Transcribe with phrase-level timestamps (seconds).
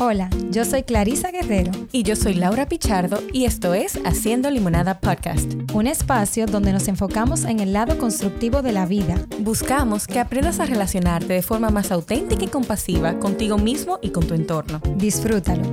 [0.00, 1.72] Hola, yo soy Clarisa Guerrero.
[1.90, 5.54] Y yo soy Laura Pichardo y esto es Haciendo Limonada Podcast.
[5.74, 9.16] Un espacio donde nos enfocamos en el lado constructivo de la vida.
[9.40, 14.24] Buscamos que aprendas a relacionarte de forma más auténtica y compasiva contigo mismo y con
[14.24, 14.80] tu entorno.
[14.94, 15.64] Disfrútalo.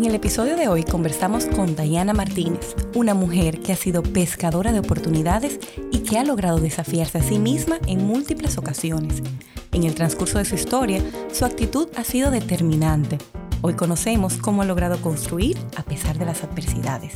[0.00, 4.72] En el episodio de hoy conversamos con Diana Martínez, una mujer que ha sido pescadora
[4.72, 5.60] de oportunidades
[5.92, 9.22] y que ha logrado desafiarse a sí misma en múltiples ocasiones.
[9.72, 13.18] En el transcurso de su historia, su actitud ha sido determinante.
[13.60, 17.12] Hoy conocemos cómo ha logrado construir a pesar de las adversidades.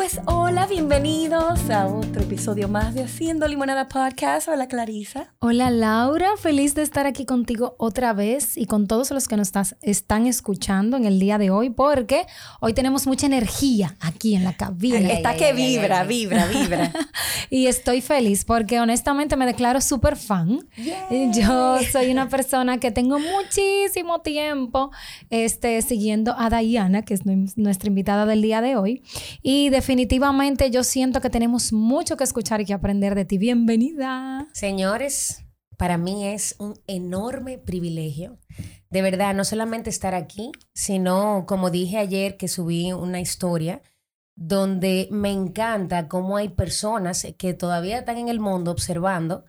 [0.00, 4.48] Pues hola, bienvenidos a otro episodio más de Haciendo Limonada Podcast.
[4.48, 5.34] Hola Clarisa.
[5.40, 9.52] Hola Laura, feliz de estar aquí contigo otra vez y con todos los que nos
[9.82, 12.24] están escuchando en el día de hoy porque
[12.60, 15.12] hoy tenemos mucha energía aquí en la cabina.
[15.12, 16.92] Está que vibra, vibra, vibra.
[17.50, 20.66] y estoy feliz porque honestamente me declaro súper fan.
[21.34, 24.92] Yo soy una persona que tengo muchísimo tiempo
[25.28, 29.02] este, siguiendo a Diana, que es nuestra invitada del día de hoy.
[29.42, 33.38] Y de definitivamente yo siento que tenemos mucho que escuchar y que aprender de ti.
[33.38, 34.46] Bienvenida.
[34.52, 35.44] Señores,
[35.76, 38.38] para mí es un enorme privilegio.
[38.88, 43.82] De verdad, no solamente estar aquí, sino, como dije ayer que subí una historia,
[44.36, 49.44] donde me encanta cómo hay personas que todavía están en el mundo observando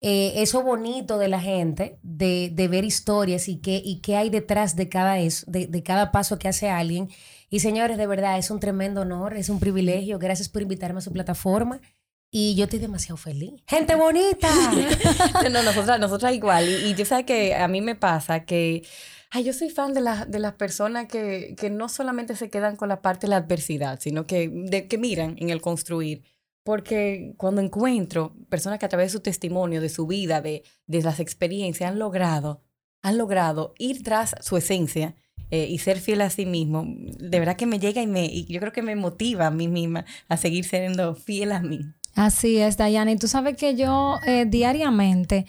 [0.00, 4.76] eh, eso bonito de la gente, de, ver historias y qué, y qué hay detrás
[4.76, 7.10] de cada, eso, de cada paso que hace alguien
[7.54, 10.18] y señores, de verdad, es un tremendo honor, es un privilegio.
[10.18, 11.80] Gracias por invitarme a su plataforma.
[12.28, 13.62] Y yo estoy demasiado feliz.
[13.68, 14.48] ¡Gente bonita!
[15.52, 16.68] no, nosotras, nosotras igual.
[16.68, 18.82] Y, y yo sé que a mí me pasa que
[19.30, 22.88] ay, yo soy fan de, de las personas que, que, no solamente se quedan con
[22.88, 26.24] la parte de la adversidad, sino que, de, que miran en el construir.
[26.64, 31.02] Porque cuando encuentro personas que a través de su testimonio, de su vida, de, de
[31.02, 32.62] las experiencias, han logrado,
[33.00, 35.14] han logrado ir tras su esencia
[35.54, 38.44] eh, y ser fiel a sí mismo, de verdad que me llega y, me, y
[38.46, 41.94] yo creo que me motiva a mí misma a seguir siendo fiel a mí.
[42.14, 43.12] Así es, Dayana.
[43.12, 45.46] Y tú sabes que yo eh, diariamente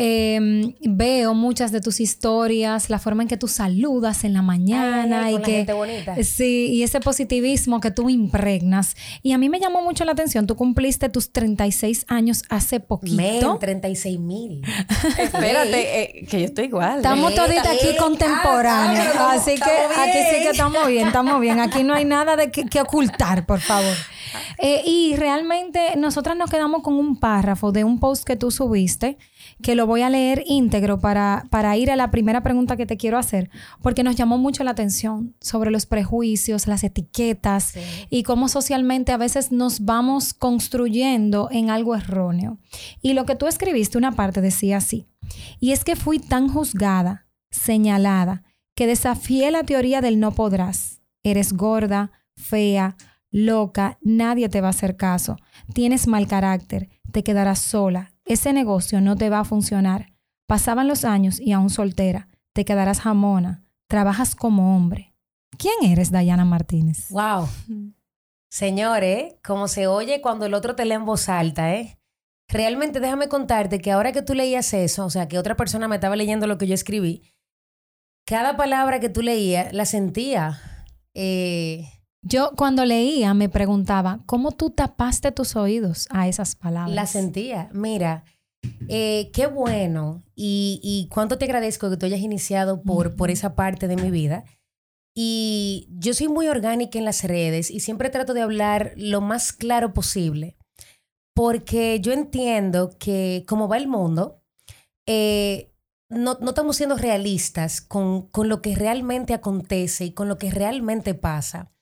[0.00, 5.32] Em, veo muchas de tus historias, la forma en que tú saludas en la mañana
[5.32, 5.66] y que
[6.22, 8.94] sí, y ese positivismo que tú impregnas.
[9.24, 13.16] Y a mí me llamó mucho la atención, tú cumpliste tus 36 años hace poquito.
[13.16, 14.62] Men, 36 mil.
[15.18, 16.98] Espérate, eh, que yo estoy igual.
[16.98, 21.58] Estamos toditas aquí contemporáneos, así que aquí sí que estamos bien, estamos bien.
[21.58, 23.96] Aquí no hay nada de que, ocultar, por favor.
[24.58, 29.18] Eh, y realmente nosotras nos quedamos con un párrafo de un post que tú subiste
[29.62, 32.96] que lo voy a leer íntegro para, para ir a la primera pregunta que te
[32.96, 33.50] quiero hacer,
[33.82, 37.74] porque nos llamó mucho la atención sobre los prejuicios, las etiquetas
[38.10, 42.58] y cómo socialmente a veces nos vamos construyendo en algo erróneo.
[43.02, 45.06] Y lo que tú escribiste, una parte decía así,
[45.60, 51.00] y es que fui tan juzgada, señalada, que desafié la teoría del no podrás.
[51.24, 52.96] Eres gorda, fea,
[53.30, 55.36] loca, nadie te va a hacer caso.
[55.72, 60.12] Tienes mal carácter, te quedarás sola, ese negocio no te va a funcionar.
[60.46, 65.14] Pasaban los años y aún soltera, te quedarás jamona, trabajas como hombre.
[65.58, 67.08] ¿Quién eres, Dayana Martínez?
[67.10, 67.48] Wow.
[68.50, 71.98] Señores, como se oye cuando el otro te lee en voz alta, ¿eh?
[72.48, 75.96] Realmente déjame contarte que ahora que tú leías eso, o sea, que otra persona me
[75.96, 77.34] estaba leyendo lo que yo escribí,
[78.24, 80.58] cada palabra que tú leías la sentía.
[81.14, 81.88] Eh,
[82.28, 86.94] yo cuando leía me preguntaba, ¿cómo tú tapaste tus oídos a esas palabras?
[86.94, 87.70] La sentía.
[87.72, 88.24] Mira,
[88.88, 93.88] eh, qué bueno y, cuánto te agradezco que tú hayas iniciado por, por esa parte
[93.88, 94.44] de mi vida.
[95.14, 99.52] Y yo soy muy orgánica en las redes y siempre trato de hablar lo más
[99.52, 100.56] claro posible,
[101.34, 104.42] porque yo entiendo que como va el mundo,
[105.06, 105.72] eh,
[106.10, 110.50] no, no, estamos siendo realistas con, con lo que realmente acontece y con lo que
[110.50, 111.72] realmente pasa.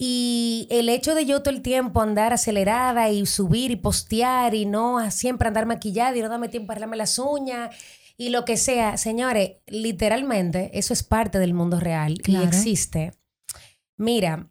[0.00, 4.64] Y el hecho de yo todo el tiempo andar acelerada y subir y postear y
[4.64, 7.74] no siempre andar maquillada y no darme tiempo para arreglarme las uñas
[8.16, 13.12] y lo que sea, señores, literalmente eso es parte del mundo real y existe.
[13.96, 14.50] Mira,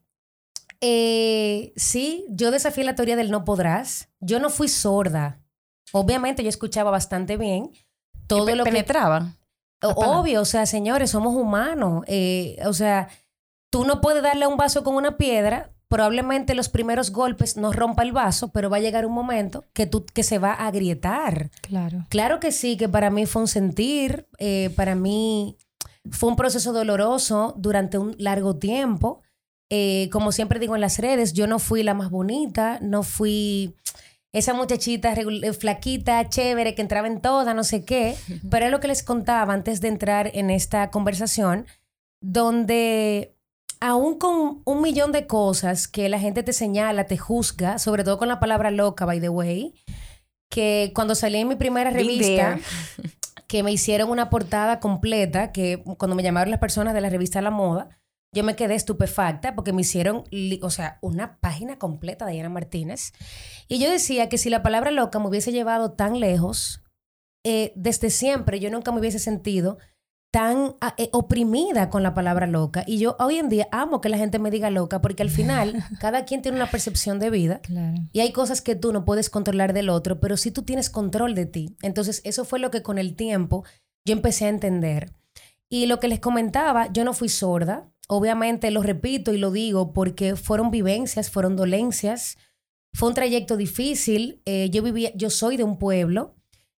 [0.79, 4.09] eh, sí, yo desafié la teoría del no podrás.
[4.21, 5.41] Yo no fui sorda.
[5.93, 7.71] Obviamente yo escuchaba bastante bien
[8.27, 9.33] todo lo penetraba.
[9.79, 9.87] que...
[9.87, 12.03] Obvio, o sea, señores, somos humanos.
[12.07, 13.09] Eh, o sea
[13.69, 17.71] Tú no puedes darle a un vaso con una piedra, probablemente los primeros golpes no
[17.71, 20.67] rompa el vaso, pero va a llegar un momento que, tú, que se va a
[20.67, 21.49] agrietar.
[21.61, 22.05] Claro.
[22.09, 25.57] Claro que sí, que para mí fue un sentir, eh, para mí
[26.11, 29.21] fue un proceso doloroso durante un largo tiempo.
[29.69, 33.75] Eh, como siempre digo en las redes, yo no fui la más bonita, no fui
[34.33, 38.15] esa muchachita eh, flaquita, chévere, que entraba en toda, no sé qué.
[38.49, 41.65] Pero es lo que les contaba antes de entrar en esta conversación,
[42.21, 43.36] donde
[43.79, 48.17] aún con un millón de cosas que la gente te señala, te juzga, sobre todo
[48.17, 49.73] con la palabra loca, by the way,
[50.49, 52.59] que cuando salí en mi primera revista,
[53.47, 57.41] que me hicieron una portada completa, que cuando me llamaron las personas de la revista
[57.41, 57.89] La Moda,
[58.33, 60.23] yo me quedé estupefacta porque me hicieron,
[60.61, 63.13] o sea, una página completa de Diana Martínez.
[63.67, 66.83] Y yo decía que si la palabra loca me hubiese llevado tan lejos,
[67.45, 69.77] eh, desde siempre yo nunca me hubiese sentido
[70.37, 72.83] tan ah, eh, oprimida con la palabra loca.
[72.85, 75.83] Y yo hoy en día amo que la gente me diga loca porque al final
[75.99, 77.59] cada quien tiene una percepción de vida
[78.13, 81.33] y hay cosas que tú no puedes controlar del otro, pero sí tú tienes control
[81.33, 81.75] de ti.
[81.81, 83.65] Entonces eso fue lo que con el tiempo
[84.05, 85.11] yo empecé a entender.
[85.69, 87.89] Y lo que les comentaba, yo no fui sorda.
[88.07, 92.37] Obviamente lo repito y lo digo porque fueron vivencias, fueron dolencias.
[92.93, 94.43] Fue un trayecto difícil.
[94.45, 96.36] Eh, yo vivía, yo soy de un pueblo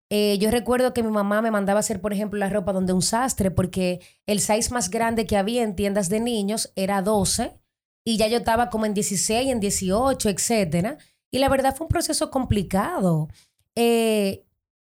[0.10, 3.02] eh, yo recuerdo que mi mamá me mandaba hacer, por ejemplo, la ropa donde un
[3.02, 7.60] sastre, porque el size más grande que había en tiendas de niños era 12
[8.04, 10.98] y ya yo estaba como en 16, en 18, etcétera.
[11.32, 13.28] Y la verdad fue un proceso complicado.
[13.76, 14.46] Eh,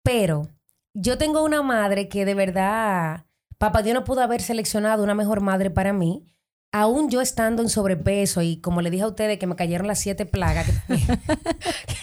[0.03, 0.49] pero
[0.95, 3.27] yo tengo una madre que de verdad,
[3.57, 6.25] papá Dios no pudo haber seleccionado una mejor madre para mí
[6.75, 10.01] aún yo estando en sobrepeso y como le dije a ustedes que me cayeron las
[10.01, 10.67] siete plagas,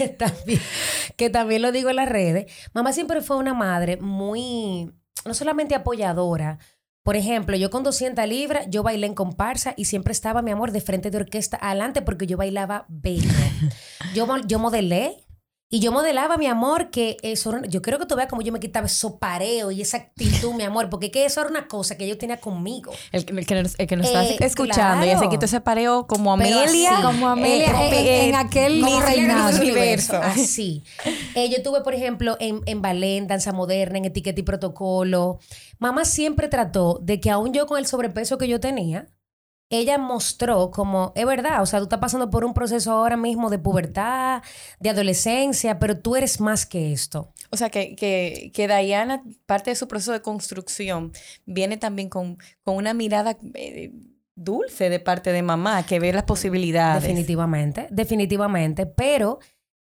[1.17, 4.89] que también, lo digo en las redes, mamá siempre fue una madre muy,
[5.25, 6.57] no solamente apoyadora,
[7.03, 10.71] por ejemplo, yo con 200 libras, yo bailé en comparsa y siempre estaba, mi amor,
[10.71, 13.29] de frente de orquesta adelante porque yo bailaba bello.
[14.13, 15.17] Yo, yo modelé,
[15.73, 18.59] y yo modelaba, mi amor, que eso, yo creo que tú veas como yo me
[18.59, 22.05] quitaba eso pareo y esa actitud, mi amor, porque que eso era una cosa que
[22.09, 22.91] yo tenía conmigo.
[23.13, 26.33] El, que, nos, el que nos está eh, escuchando, y se quitó ese pareo como
[26.33, 26.99] Amelia.
[27.01, 30.17] como Amelia en, aquel universo.
[30.21, 30.83] Así.
[31.35, 35.39] Eh, yo tuve, por ejemplo, en, en ballet, en danza moderna, en etiqueta y protocolo.
[35.79, 39.07] Mamá siempre trató de que aún yo con el sobrepeso que yo tenía,
[39.71, 43.49] ella mostró como, es verdad, o sea, tú estás pasando por un proceso ahora mismo
[43.49, 44.43] de pubertad,
[44.79, 47.33] de adolescencia, pero tú eres más que esto.
[47.49, 51.11] O sea, que, que, que Diana, parte de su proceso de construcción,
[51.45, 53.37] viene también con, con una mirada...
[53.55, 53.91] Eh,
[54.33, 57.03] dulce de parte de mamá, que ve las posibilidades.
[57.03, 58.85] Definitivamente, definitivamente.
[58.87, 59.39] Pero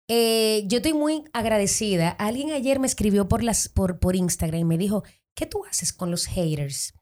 [0.08, 2.10] eh, yo estoy muy agradecida.
[2.10, 5.02] Alguien ayer me escribió por, las, por, por Instagram y me dijo,
[5.34, 6.94] ¿qué tú haces con los haters?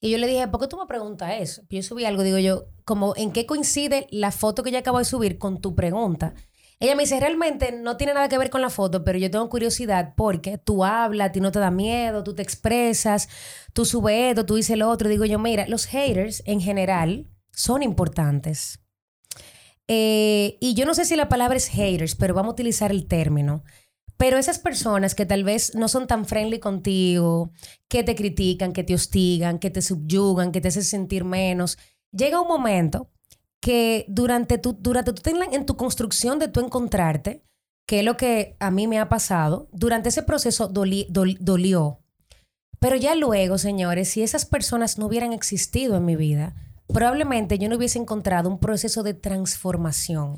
[0.00, 1.62] Y yo le dije, ¿por qué tú me preguntas eso?
[1.70, 5.04] Yo subí algo, digo yo, como en qué coincide la foto que yo acabo de
[5.04, 6.34] subir con tu pregunta.
[6.80, 9.48] Ella me dice, realmente no tiene nada que ver con la foto, pero yo tengo
[9.48, 13.28] curiosidad porque tú hablas, a ti no te da miedo, tú te expresas,
[13.72, 15.08] tú subes esto, tú dices lo otro.
[15.08, 18.78] Digo yo, mira, los haters en general son importantes.
[19.88, 23.08] Eh, y yo no sé si la palabra es haters, pero vamos a utilizar el
[23.08, 23.64] término.
[24.18, 27.52] Pero esas personas que tal vez no son tan friendly contigo,
[27.88, 31.78] que te critican, que te hostigan, que te subyugan, que te hacen sentir menos,
[32.12, 33.10] llega un momento
[33.60, 37.44] que durante tu, durante tu, en tu construcción de tu encontrarte,
[37.86, 42.00] que es lo que a mí me ha pasado, durante ese proceso dolió.
[42.80, 46.54] Pero ya luego, señores, si esas personas no hubieran existido en mi vida,
[46.88, 50.36] probablemente yo no hubiese encontrado un proceso de transformación.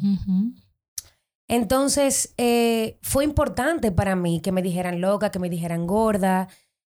[1.50, 6.46] Entonces, eh, fue importante para mí que me dijeran loca, que me dijeran gorda,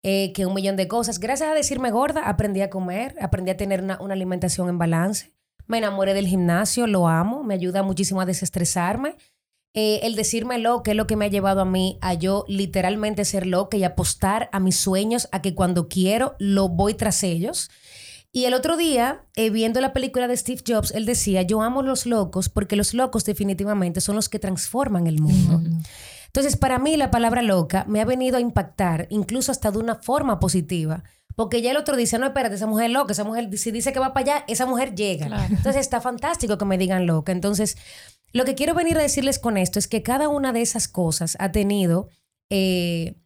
[0.02, 1.18] eh, que un millón de cosas.
[1.18, 5.32] Gracias a decirme gorda, aprendí a comer, aprendí a tener una, alimentación en balance.
[5.66, 9.16] Me enamoré del gimnasio, lo amo, me ayuda muchísimo a desestresarme.
[9.72, 12.44] Eh, el decirme lo que es lo que me ha llevado a mí a yo
[12.46, 17.22] literalmente ser loca y apostar a mis sueños, a que cuando quiero lo voy tras
[17.22, 17.70] ellos.
[18.34, 21.82] Y el otro día, eh, viendo la película de Steve Jobs, él decía, yo amo
[21.82, 25.60] los locos porque los locos definitivamente son los que transforman el mundo.
[26.26, 29.96] Entonces, para mí la palabra loca me ha venido a impactar, incluso hasta de una
[29.96, 31.04] forma positiva.
[31.36, 33.92] Porque ya el otro dice, no, espérate, esa mujer es loca, esa mujer, si dice
[33.92, 35.46] que va para allá, esa mujer llega.
[35.46, 37.32] Entonces está fantástico que me digan loca.
[37.32, 37.76] Entonces,
[38.32, 41.36] lo que quiero venir a decirles con esto es que cada una de esas cosas
[41.38, 42.08] ha tenido
[42.48, 43.16] eh,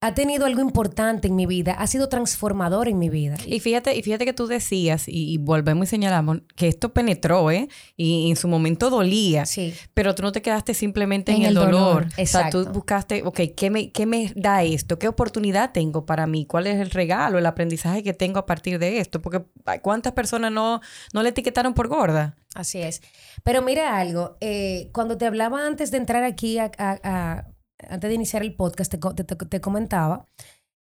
[0.00, 3.36] ha tenido algo importante en mi vida, ha sido transformador en mi vida.
[3.44, 7.68] Y fíjate, y fíjate que tú decías, y, volvemos y señalamos, que esto penetró, ¿eh?
[7.96, 9.44] Y, en su momento dolía.
[9.44, 9.74] Sí.
[9.94, 12.06] Pero tú no te quedaste simplemente en, el, dolor.
[12.16, 12.58] Exacto.
[12.58, 15.00] O sea, tú buscaste, ok, ¿qué me, ¿qué me da esto?
[15.00, 16.46] ¿Qué oportunidad tengo para mí?
[16.46, 19.20] ¿Cuál es el regalo, el aprendizaje que tengo a partir de esto?
[19.20, 19.42] Porque
[19.82, 20.80] ¿cuántas personas no,
[21.12, 22.36] no le etiquetaron por gorda?
[22.54, 23.02] Así es.
[23.42, 27.48] Pero mira algo, eh, cuando te hablaba antes de entrar aquí a
[27.88, 30.26] antes de iniciar el podcast, te, comentaba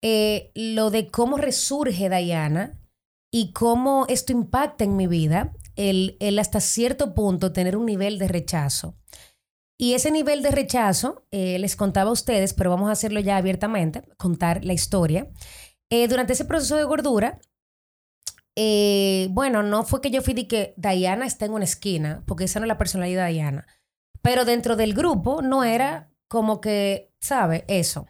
[0.02, 2.80] eh, lo de cómo resurge Diana
[3.32, 8.20] y cómo esto impacta en mi vida, el, el hasta cierto punto tener un nivel
[8.20, 8.96] de rechazo.
[9.80, 13.38] Y ese nivel de rechazo, eh, les contaba a ustedes, pero vamos a hacerlo ya
[13.38, 15.30] abiertamente, contar la historia.
[15.92, 17.40] Eh, durante ese proceso de gordura,
[18.56, 22.46] eh, bueno, no fue que yo fui de que Diana está en una esquina, porque
[22.46, 23.68] esa no es la personalidad de Diana.
[24.24, 27.66] Pero dentro del grupo no era como que, ¿sabe?
[27.68, 28.08] Eso.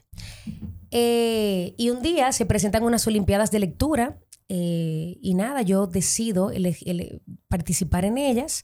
[0.91, 4.19] y un día se presentan unas Olimpiadas de lectura
[4.49, 6.51] y nada, yo decido
[7.49, 8.63] participar en ellas.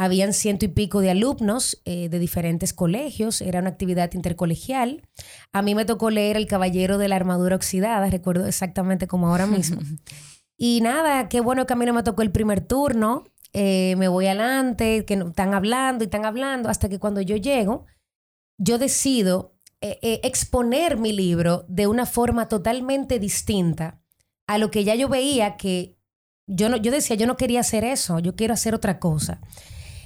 [0.00, 5.06] Habían ciento y pico de alumnos eh, de diferentes colegios, era una actividad intercolegial.
[5.52, 9.46] A mí me tocó leer El Caballero de la Armadura Oxidada, recuerdo exactamente como ahora
[9.46, 9.78] mismo.
[10.56, 13.24] y nada, qué bueno que a mí no me tocó el primer turno.
[13.52, 17.84] Eh, me voy adelante, que están hablando y están hablando, hasta que cuando yo llego,
[18.60, 24.02] yo decido eh, exponer mi libro de una forma totalmente distinta
[24.46, 25.98] a lo que ya yo veía que
[26.46, 29.40] yo, no, yo decía, yo no quería hacer eso, yo quiero hacer otra cosa.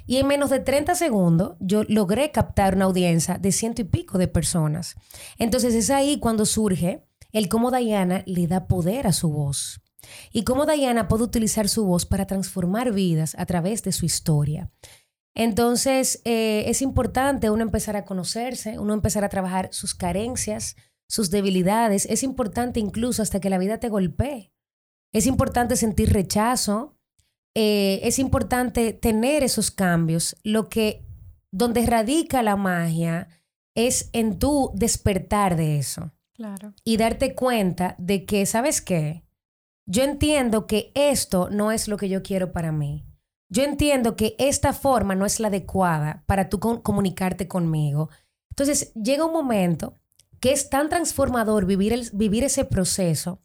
[0.07, 4.19] Y en menos de 30 segundos yo logré captar una audiencia de ciento y pico
[4.19, 4.95] de personas.
[5.39, 9.81] Entonces es ahí cuando surge el cómo Diana le da poder a su voz.
[10.31, 14.71] Y cómo Diana puede utilizar su voz para transformar vidas a través de su historia.
[15.35, 20.77] Entonces eh, es importante uno empezar a conocerse, uno empezar a trabajar sus carencias,
[21.09, 22.07] sus debilidades.
[22.07, 24.53] Es importante incluso hasta que la vida te golpee.
[25.13, 26.97] Es importante sentir rechazo,
[27.55, 30.37] eh, es importante tener esos cambios.
[30.43, 31.05] Lo que,
[31.51, 33.29] donde radica la magia
[33.75, 36.13] es en tu despertar de eso.
[36.33, 36.75] Claro.
[36.85, 39.25] Y darte cuenta de que, ¿sabes qué?
[39.87, 43.05] Yo entiendo que esto no es lo que yo quiero para mí.
[43.49, 48.11] Yo entiendo que esta forma no es la adecuada para tú comunicarte conmigo.
[48.51, 49.99] Entonces llega un momento
[50.41, 53.41] que es tan transformador vivir, vivir ese proceso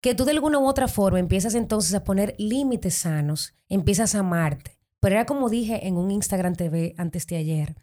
[0.00, 4.18] que tú de alguna u otra forma empiezas entonces a poner límites sanos, empiezas a
[4.18, 4.78] amarte.
[5.00, 7.76] Pero era como dije en un Instagram TV antes de ayer.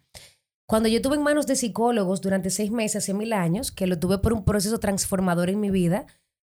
[0.66, 3.98] Cuando yo tuve en manos de psicólogos durante seis meses, hace mil años, que lo
[3.98, 6.06] tuve por un proceso transformador en mi vida,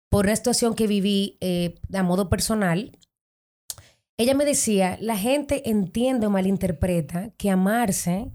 [0.08, 2.96] por una situación que viví eh, a modo personal,
[4.18, 8.32] ella me decía, la gente entiende o malinterpreta que amarse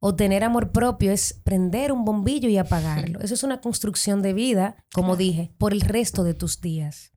[0.00, 3.20] o tener amor propio es prender un bombillo y apagarlo.
[3.22, 7.12] Eso es una construcción de vida, como dije, por el resto de tus días.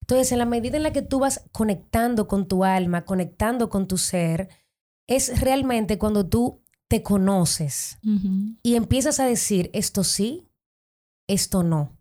[0.00, 3.86] Entonces, en la medida en la que tú vas conectando con tu alma, conectando con
[3.86, 4.48] tu ser,
[5.06, 7.98] es realmente cuando tú te conoces
[8.62, 10.48] y empiezas a decir, esto sí,
[11.26, 11.97] esto no.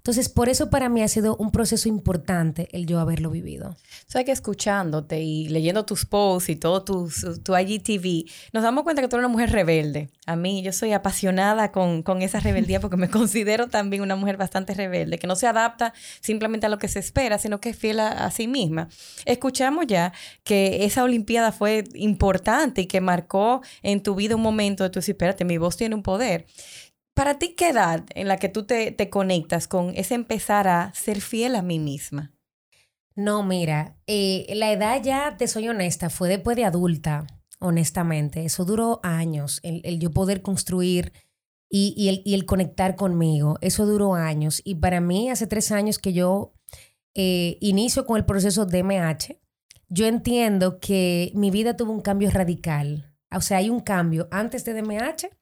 [0.00, 3.76] Entonces, por eso para mí ha sido un proceso importante el yo haberlo vivido.
[4.06, 7.10] Sabes que escuchándote y leyendo tus posts y todo tu,
[7.44, 10.08] tu IGTV, nos damos cuenta que tú eres una mujer rebelde.
[10.24, 14.38] A mí, yo soy apasionada con, con esa rebeldía porque me considero también una mujer
[14.38, 17.76] bastante rebelde, que no se adapta simplemente a lo que se espera, sino que es
[17.76, 18.88] fiel a, sí misma.
[19.26, 20.12] Escuchamos ya
[20.44, 25.00] que esa Olimpiada fue importante y que marcó en tu vida un momento de tu
[25.00, 26.46] decir, espérate, mi voz tiene un poder.
[27.14, 31.20] ¿Para ti qué edad en la que tú te, conectas con ese empezar a ser
[31.20, 32.32] fiel a mí misma?
[33.14, 37.26] No, mira, eh, la edad ya, te soy honesta, fue después de adulta,
[37.58, 38.44] honestamente.
[38.44, 41.12] Eso duró años, el, yo poder construir
[41.68, 43.58] y, el, y, el, conectar conmigo.
[43.60, 44.62] Eso duró años.
[44.64, 46.54] Y para mí, hace tres años que yo
[47.14, 49.38] eh, inicio con el proceso DMH,
[49.88, 53.12] yo entiendo que mi vida tuvo un cambio radical.
[53.32, 55.39] O sea, hay un cambio antes de DMH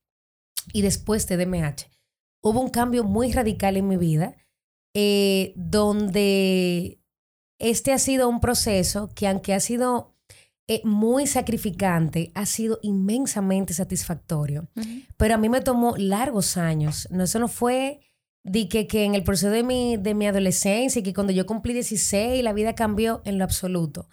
[0.73, 1.91] y después de DMH.
[2.41, 4.37] Hubo un cambio muy radical en mi vida,
[4.95, 7.01] eh, donde
[7.59, 10.15] este ha sido un proceso que aunque ha sido
[10.71, 14.69] eh, muy sacrificante, ha sido inmensamente satisfactorio.
[15.17, 17.09] Pero a mí me tomó largos años.
[17.11, 18.01] No, eso no fue
[18.45, 21.47] de que, que en el proceso de mi, de mi adolescencia y que cuando yo
[21.47, 24.09] cumplí 16 la vida cambió en lo absoluto.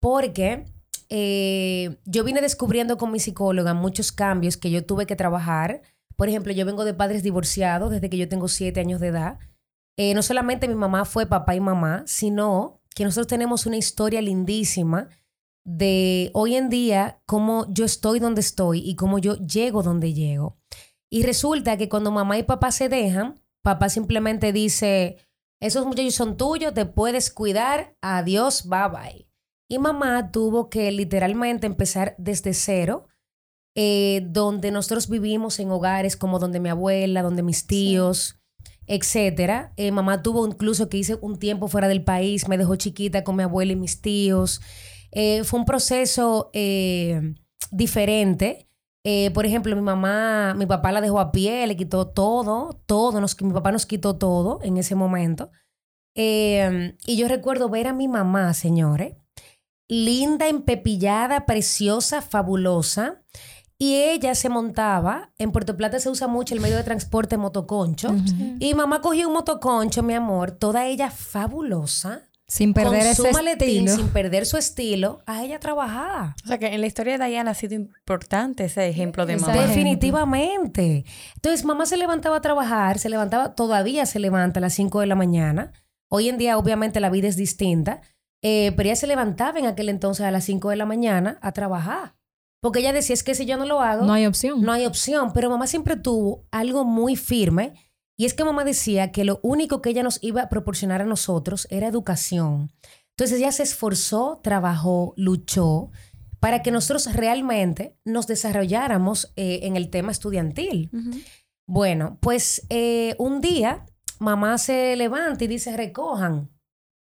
[0.00, 0.64] Porque
[1.10, 5.82] eh, yo vine descubriendo con mi psicóloga muchos cambios que yo tuve que trabajar.
[6.16, 9.38] Por ejemplo, yo vengo de padres divorciados desde que yo tengo siete años de edad.
[9.96, 14.22] Eh, no solamente mi mamá fue papá y mamá, sino que nosotros tenemos una historia
[14.22, 15.08] lindísima
[15.64, 20.58] de hoy en día cómo yo estoy donde estoy y cómo yo llego donde llego.
[21.10, 25.18] Y resulta que cuando mamá y papá se dejan, papá simplemente dice,
[25.60, 29.29] esos muchachos son tuyos, te puedes cuidar, adiós, bye bye.
[29.70, 33.06] Y mamá tuvo que literalmente empezar desde cero,
[33.76, 38.40] eh, donde nosotros vivimos en hogares como donde mi abuela, donde mis tíos,
[38.88, 39.72] etcétera.
[39.76, 43.36] Eh, mamá tuvo incluso que hice un tiempo fuera del país, me dejó chiquita con
[43.36, 44.60] mi abuela y mis tíos.
[45.12, 46.50] Eh, fue un proceso
[47.70, 48.66] diferente.
[49.32, 53.40] por ejemplo, mi mamá, mi papá la dejó a pie, le quitó todo, todo, nos,
[53.40, 55.52] mi papá nos quitó todo en ese momento.
[56.16, 59.14] y yo recuerdo ver a mi mamá, señores,
[59.90, 63.20] linda, empepillada, preciosa, fabulosa.
[63.76, 68.14] Y ella se montaba, en Puerto Plata se usa mucho el medio de transporte motoconcho.
[68.58, 72.28] Y mamá cogió un motoconcho, mi amor, toda ella fabulosa.
[72.46, 73.96] Sin perder con ese su maletín, estilo.
[73.96, 76.34] sin perder su estilo, a ella trabajar.
[76.44, 79.54] O sea que en la historia de Diana ha sido importante ese ejemplo de mamá.
[79.54, 81.04] Definitivamente.
[81.36, 85.06] Entonces, mamá se levantaba a trabajar, se levantaba, todavía se levanta a las 5 de
[85.06, 85.72] la mañana.
[86.08, 88.02] Hoy en día, obviamente, la vida es distinta,
[88.42, 91.52] eh, pero ella se levantaba en aquel entonces a las 5 de la mañana a
[91.52, 92.14] trabajar.
[92.62, 94.60] Porque ella decía, es que si yo no lo hago, No hay opción.
[94.62, 95.32] no hay opción.
[95.32, 97.74] Pero mamá siempre tuvo algo muy firme.
[98.18, 101.06] Y es que mamá decía que lo único que ella nos iba a proporcionar a
[101.06, 102.70] nosotros era educación.
[103.16, 105.90] Entonces ella se esforzó, trabajó, luchó
[106.38, 110.90] para que nosotros realmente nos desarrolláramos eh, en el tema estudiantil.
[111.66, 113.86] Bueno, pues eh, un día
[114.18, 116.50] mamá se levanta y dice, recojan.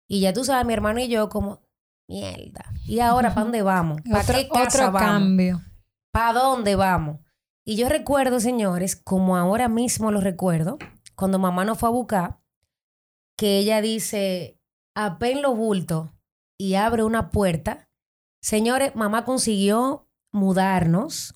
[0.08, 1.62] Y ya tú sabes, mi hermano y yo como,
[2.08, 2.64] mierda.
[2.84, 4.00] ¿Y ahora para dónde vamos?
[4.02, 5.10] ¿Para Otro, qué casa otro vamos?
[5.10, 5.60] cambio.
[6.12, 7.20] ¿Para dónde vamos?
[7.64, 10.78] Y yo recuerdo, señores, como ahora mismo lo recuerdo,
[11.14, 12.40] cuando mamá nos fue a buscar,
[13.36, 14.60] que ella dice,
[14.94, 16.10] apen los bultos
[16.58, 17.88] y abre una puerta.
[18.40, 21.34] Señores, mamá consiguió mudarnos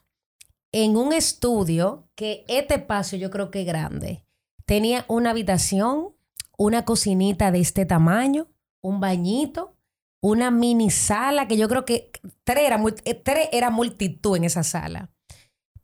[0.73, 4.27] en un estudio que este espacio yo creo que es grande.
[4.67, 6.17] Tenía una habitación,
[6.59, 8.49] una cocinita de este tamaño,
[8.89, 9.75] un bañito,
[10.23, 12.11] una mini sala que yo creo que
[12.45, 15.11] tres era, eh, tres era multitud en esa sala.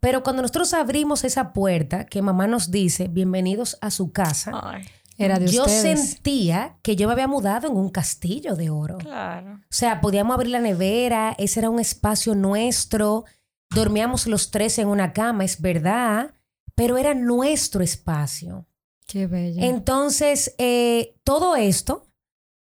[0.01, 4.85] Pero cuando nosotros abrimos esa puerta, que mamá nos dice, bienvenidos a su casa, Ay,
[5.17, 6.09] Era de yo ustedes.
[6.11, 8.99] sentía que yo me había mudado en un castillo de oro.
[8.99, 9.55] claro.
[9.61, 13.25] O sea, podíamos abrir la nevera, ese era un espacio nuestro,
[13.71, 16.35] dormíamos los tres en una cama, es verdad,
[16.75, 18.67] pero era nuestro espacio.
[19.07, 19.63] Qué bello.
[19.63, 22.09] Entonces, eh, todo esto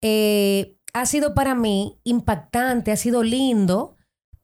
[0.03, 3.97] eh, ha sido para mí impactante, ha sido lindo,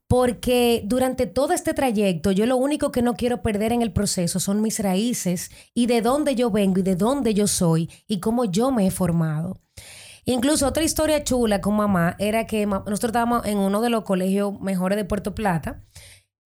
[0.08, 4.38] porque durante todo este trayecto yo lo único que no quiero perder en el proceso
[4.38, 8.44] son mis raíces y de dónde yo vengo y de dónde yo soy y cómo
[8.44, 9.60] yo me he formado.
[10.24, 14.60] Incluso otra historia chula con mamá era que nosotros estábamos en uno de los colegios
[14.60, 15.84] mejores de Puerto Plata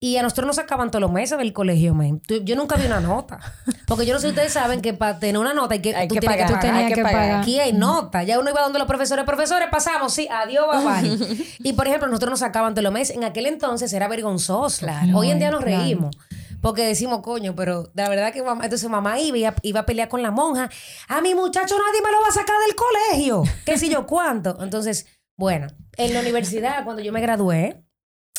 [0.03, 1.95] y a nosotros nos sacaban todos los meses del colegio.
[2.27, 3.39] Tú- Yo nunca vi una nota.
[3.85, 6.07] Porque yo no sé si ustedes saben que para tener una nota hay que, Hay
[6.07, 6.59] tú que tienes pagar.
[6.59, 7.41] Tú tenías hay que pagar.
[7.41, 8.23] Aquí hay nota.
[8.23, 9.25] Ya uno iba donde los profesores.
[9.25, 10.11] Profesores, pasamos.
[10.11, 11.47] Sí, adiós, bye bye.
[11.59, 13.15] y por ejemplo, nosotros nos sacaban todos los meses.
[13.15, 14.79] En aquel entonces era vergonzoso.
[14.79, 15.15] Claro.
[15.15, 15.83] Hoy en día nos Claro.
[15.83, 16.17] reímos.
[16.61, 20.09] Porque decimos, coño, pero la verdad que mamá, entonces mamá iba, iba, iba a pelear
[20.09, 20.69] con la monja.
[21.09, 23.43] A mi muchacho nadie me lo va a sacar del colegio.
[23.67, 24.57] ¿Qué sé yo cuánto?
[24.63, 25.05] Entonces,
[25.37, 27.83] bueno, en la universidad, cuando yo me gradué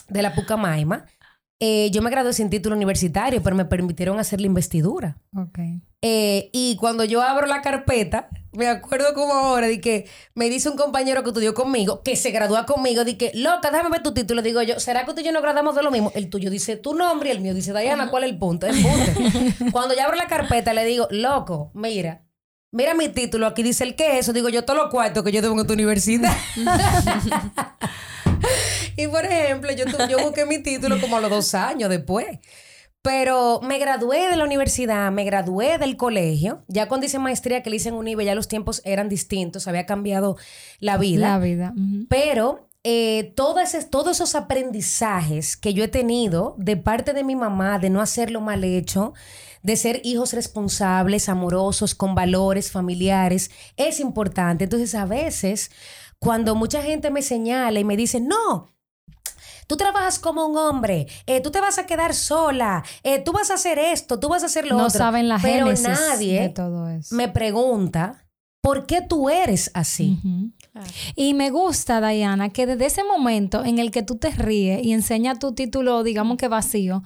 [0.09, 1.05] de la Pucamaima,
[1.65, 5.17] eh, yo me gradué sin título universitario, pero me permitieron hacer la investidura.
[6.01, 10.69] Eh, y cuando yo abro la carpeta, me acuerdo como ahora de que me dice
[10.69, 14.13] un compañero que estudió conmigo, que se gradúa conmigo, de que, loca, déjame ver tu
[14.13, 14.43] título.
[14.43, 16.11] Digo yo, ¿será que tú y yo nos graduamos de lo mismo?
[16.17, 18.67] El tuyo dice tu nombre y el mío dice Diana, ¿cuál es el punto?
[18.67, 19.71] El punto.
[19.71, 22.25] cuando yo abro la carpeta, le digo, loco, mira.
[22.73, 24.33] Mira mi título, aquí dice el qué es eso.
[24.33, 26.37] Digo yo, todos los cuartos que yo tengo en tu universidad.
[28.97, 32.39] y por ejemplo, yo, tu- yo busqué mi título como a los dos años después.
[33.05, 36.63] Pero me gradué de la universidad, me gradué del colegio.
[36.69, 39.87] Ya cuando hice maestría que le hice en UNIBE, ya los tiempos eran distintos, había
[39.87, 40.37] cambiado
[40.79, 41.31] la vida.
[41.31, 41.73] La vida.
[42.09, 47.37] Pero eh, todo ese- todos esos aprendizajes que yo he tenido de parte de mi
[47.37, 49.15] mamá, de no hacerlo mal hecho,
[49.63, 54.65] de ser hijos responsables, amorosos, con valores familiares, es importante.
[54.65, 55.71] Entonces, a veces,
[56.19, 58.67] cuando mucha gente me señala y me dice, no,
[59.67, 63.51] Tú trabajas como un hombre, eh, tú te vas a quedar sola, eh, tú vas
[63.51, 64.99] a hacer esto, tú vas a hacer lo No otro.
[64.99, 67.15] saben la Pero nadie de todo eso.
[67.15, 68.27] me pregunta,
[68.61, 70.19] ¿por qué tú eres así?
[71.17, 74.93] Y me gusta, Diana, que desde ese momento en el que tú te ríes y
[74.93, 77.03] enseñas tu título, digamos que vacío,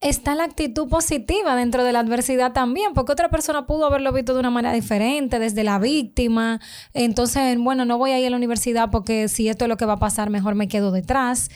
[0.00, 4.32] está la actitud positiva dentro de la adversidad también, porque otra persona pudo haberlo visto
[4.32, 6.60] de una manera diferente, desde la víctima.
[6.94, 9.86] Entonces, bueno, no voy a ir a la universidad porque si esto es lo que
[9.86, 11.50] va a pasar, mejor me quedo detrás.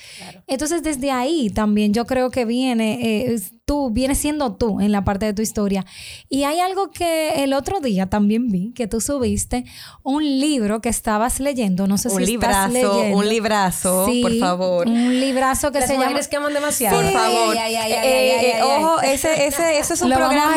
[0.49, 3.41] Entonces, desde ahí también yo creo que viene, eh,
[3.73, 5.87] tú, vienes siendo tú en la parte de tu historia.
[6.29, 9.65] Y hay algo que el otro día también vi, que tú subiste
[10.03, 13.17] un libro que estabas leyendo, no sé Un si estás librazo, leyendo.
[13.19, 14.87] un librazo, Sí, por favor.
[14.89, 16.05] Un librazo que Las se llama...
[16.07, 17.01] mujeres que aman demasiado.
[17.01, 17.57] Por favor.
[17.59, 20.55] ay, ay, ay, Eh, eh, ojo, ese, ese, ese es un Lo programa.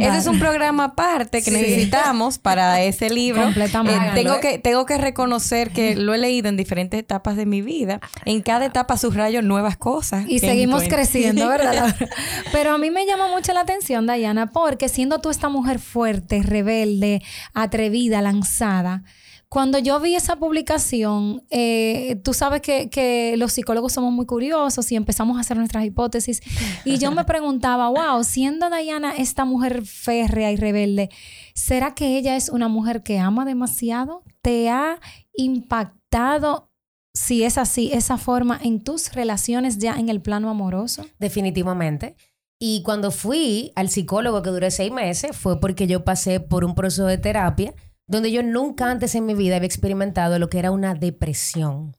[0.00, 1.56] Ese es un programa aparte que Sí.
[1.56, 3.42] necesitamos para ese libro.
[3.44, 4.08] Completamente.
[4.20, 7.62] Eh, tengo, que, tengo que reconocer que lo he leído en diferentes etapas de mi
[7.62, 8.00] vida.
[8.24, 10.24] En cada etapa subrayo nuevas cosas.
[10.28, 10.96] Y seguimos encuentro.
[10.96, 11.94] creciendo, ¿verdad?
[12.56, 16.42] Pero a mí me llama mucho la atención, Dayana, porque siendo tú esta mujer fuerte,
[16.42, 19.04] rebelde, atrevida, lanzada,
[19.50, 24.90] cuando yo vi esa publicación, eh, tú sabes que, que, los psicólogos somos muy curiosos
[24.90, 26.40] y empezamos a hacer nuestras hipótesis.
[26.86, 31.10] Y yo me preguntaba, wow, siendo Diana esta mujer férrea y rebelde,
[31.52, 34.22] ¿será que ella es una mujer que ama demasiado?
[34.40, 34.98] ¿Te ha
[35.34, 36.70] impactado
[37.12, 41.04] si es así, esa forma en tus relaciones ya en el plano amoroso?
[41.18, 42.16] Definitivamente.
[42.58, 46.74] Y cuando fui al psicólogo que duré seis meses, fue porque yo pasé por un
[46.74, 47.74] proceso de terapia
[48.08, 51.96] donde yo nunca antes en mi vida había experimentado lo que era una depresión.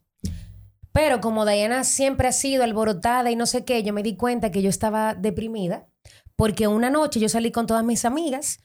[0.92, 4.50] Pero como Diana siempre ha sido alborotada y no sé qué, yo me di cuenta
[4.50, 5.88] que yo estaba deprimida
[6.36, 8.64] porque una noche yo salí con todas mis amigas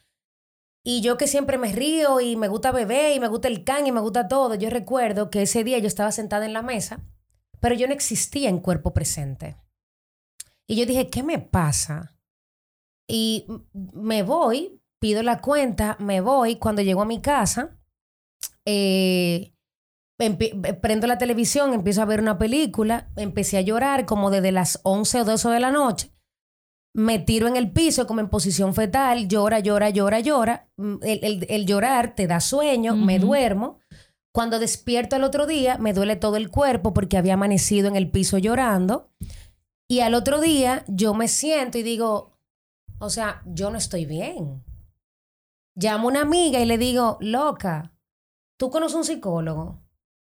[0.85, 3.87] y yo que siempre me río y me gusta beber y me gusta el can
[3.87, 7.05] y me gusta todo, yo recuerdo que ese día yo estaba sentada en la mesa,
[7.61, 9.57] pero yo no existía en cuerpo presente.
[10.73, 12.17] Y yo dije, ¿qué me pasa?
[13.07, 16.57] Y me voy, pido la cuenta, me voy.
[16.57, 17.79] Cuando llego a mi casa,
[18.65, 19.53] eh,
[20.81, 25.21] prendo la televisión, empiezo a ver una película, empecé a llorar como desde las 11
[25.21, 26.13] o 12 de la noche
[26.95, 30.69] me tiro en el piso como en posición fetal, llora, llora, llora, llora.
[30.77, 33.79] Mm, el, llorar te da sueño, me duermo.
[34.35, 38.11] Cuando despierto el otro día, me duele todo el cuerpo porque había amanecido en el
[38.11, 39.11] piso llorando.
[39.93, 42.33] Y al otro día yo me siento y digo,
[42.99, 44.65] o sea, yo no estoy bien.
[45.75, 47.93] Llamo a una amiga y le digo, loca,
[48.57, 49.83] ¿tú conoces un psicólogo?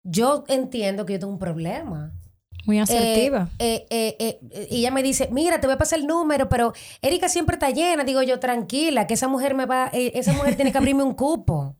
[0.02, 2.12] Yo entiendo que yo tengo un problema.
[2.66, 3.48] Muy asertiva.
[3.60, 6.72] Eh, eh, eh, y ella me dice, mira, te voy a pasar el número, pero
[7.00, 8.02] Erika siempre está llena.
[8.02, 11.76] Digo yo, tranquila, que esa mujer me va, esa mujer tiene que abrirme un cupo.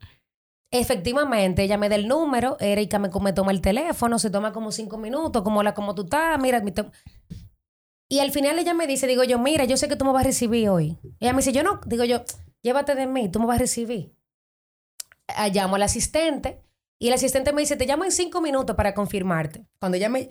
[0.71, 4.71] Efectivamente, ella me da el número, Erika me, me, toma el teléfono, se toma como
[4.71, 6.63] cinco minutos, como la como tú estás, mira.
[8.07, 10.23] Y al final ella me dice, digo yo, mira, yo sé que tú me vas
[10.23, 10.97] a recibir hoy.
[11.19, 12.23] ella me dice, yo no, digo yo,
[12.61, 14.15] llévate de mí, tú me vas a recibir.
[15.27, 16.61] Ah, llamo al asistente
[16.99, 19.65] y el asistente me dice, te llamo en cinco minutos para confirmarte.
[19.79, 20.29] Cuando ella me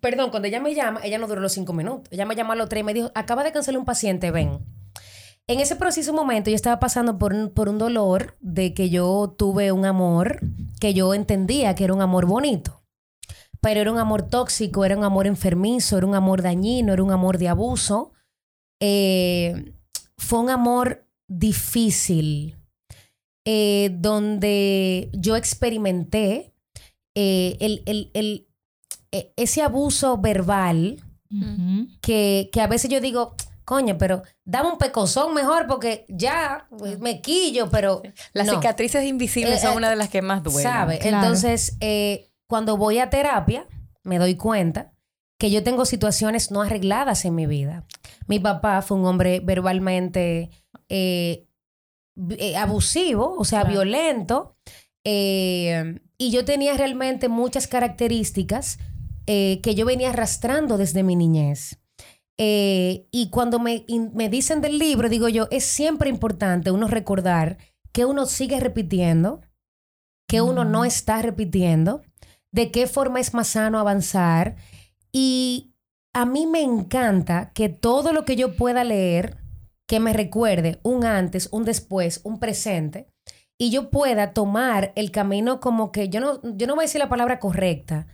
[0.00, 2.08] Perdón, cuando ella me llama, ella no duró los cinco minutos.
[2.10, 4.58] Ella me llamó a los tres y me dijo, acaba de cancelar un paciente, ven.
[5.46, 9.72] En ese preciso momento yo estaba pasando por por un dolor de que yo tuve
[9.72, 10.40] un amor
[10.80, 12.83] que yo entendía que era un amor bonito.
[13.64, 17.10] Pero era un amor tóxico, era un amor enfermizo, era un amor dañino, era un
[17.10, 18.12] amor de abuso.
[18.78, 19.72] Eh,
[20.18, 22.58] fue un amor difícil,
[23.46, 26.52] eh, donde yo experimenté
[27.14, 28.48] eh, el, el
[29.10, 31.02] e, ese abuso verbal
[32.02, 37.22] que, a veces yo digo, coño, pero dame un pecozón mejor porque ya pues, me
[37.22, 38.02] quillo, pero...
[38.34, 40.62] Las cicatrices invisibles son eh, una de las que más duelen.
[40.62, 40.98] ¿Sabe?
[41.08, 43.66] Entonces, eh, cuando voy a terapia,
[44.02, 44.92] me doy cuenta
[45.38, 47.86] que yo tengo situaciones no arregladas en mi vida.
[48.26, 50.50] Mi papá fue un hombre verbalmente
[50.88, 51.46] eh,
[52.56, 54.56] abusivo, o sea, violento,
[55.04, 58.78] y yo tenía realmente muchas características
[59.26, 61.80] eh, que yo venía arrastrando desde mi niñez.
[62.36, 67.56] Eh, y cuando me, me dicen del libro, digo yo, es siempre importante uno recordar
[67.92, 69.40] que uno sigue repitiendo,
[70.28, 72.02] que uno no está repitiendo,
[72.54, 74.54] de qué forma es más sano avanzar.
[75.10, 75.74] Y
[76.12, 79.38] a mí me encanta que todo lo que yo pueda leer,
[79.88, 83.08] que me recuerde un antes, un después, un presente,
[83.58, 87.00] y yo pueda tomar el camino como que yo no, yo no voy a decir
[87.00, 88.06] la palabra correcta,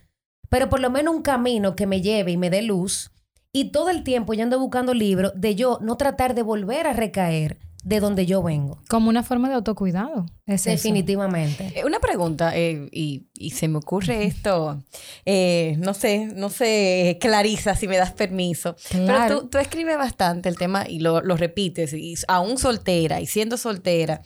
[0.49, 3.11] pero por lo menos un camino que me lleve y me dé luz.
[3.53, 6.93] Y todo el tiempo yo ando buscando libros de yo no tratar de volver a
[6.93, 8.81] recaer de donde yo vengo.
[8.89, 10.25] Como una forma de autocuidado.
[10.45, 11.71] Definitivamente.
[11.75, 14.83] Eh, una pregunta, eh, y, se me ocurre esto,
[15.25, 18.75] eh, no sé, no sé, Clarisa, si me das permiso.
[18.91, 23.57] Pero tú, escribes bastante el tema y lo, lo repites, y aún soltera y siendo
[23.57, 24.21] soltera.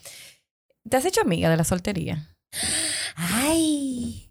[0.90, 2.36] ¿Te has hecho amiga de la soltería?
[3.16, 4.26] Ay.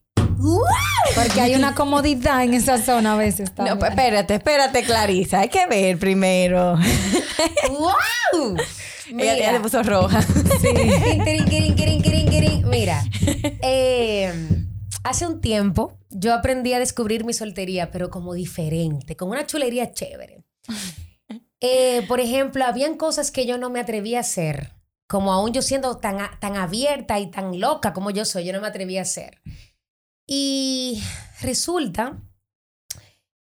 [1.15, 3.53] Porque hay una comodidad en esa zona a veces.
[3.57, 5.41] No, espérate, espérate, Clarisa.
[5.41, 6.77] Hay que ver primero.
[7.71, 8.57] ¡Wow!
[9.23, 10.21] Ella, ella, le puso roja.
[10.61, 10.69] Sí.
[12.65, 13.05] Mira,
[13.63, 14.33] eh,
[15.03, 19.93] hace un tiempo yo aprendí a descubrir mi soltería, pero como diferente, con una chulería
[19.93, 20.45] chévere.
[21.67, 24.75] Eh, por ejemplo, habían cosas que yo no me atrevía a hacer,
[25.09, 28.61] como aún yo siendo tan, tan abierta y tan loca como yo soy, yo no
[28.61, 29.41] me atrevía a hacer.
[30.27, 31.03] Y
[31.41, 32.21] resulta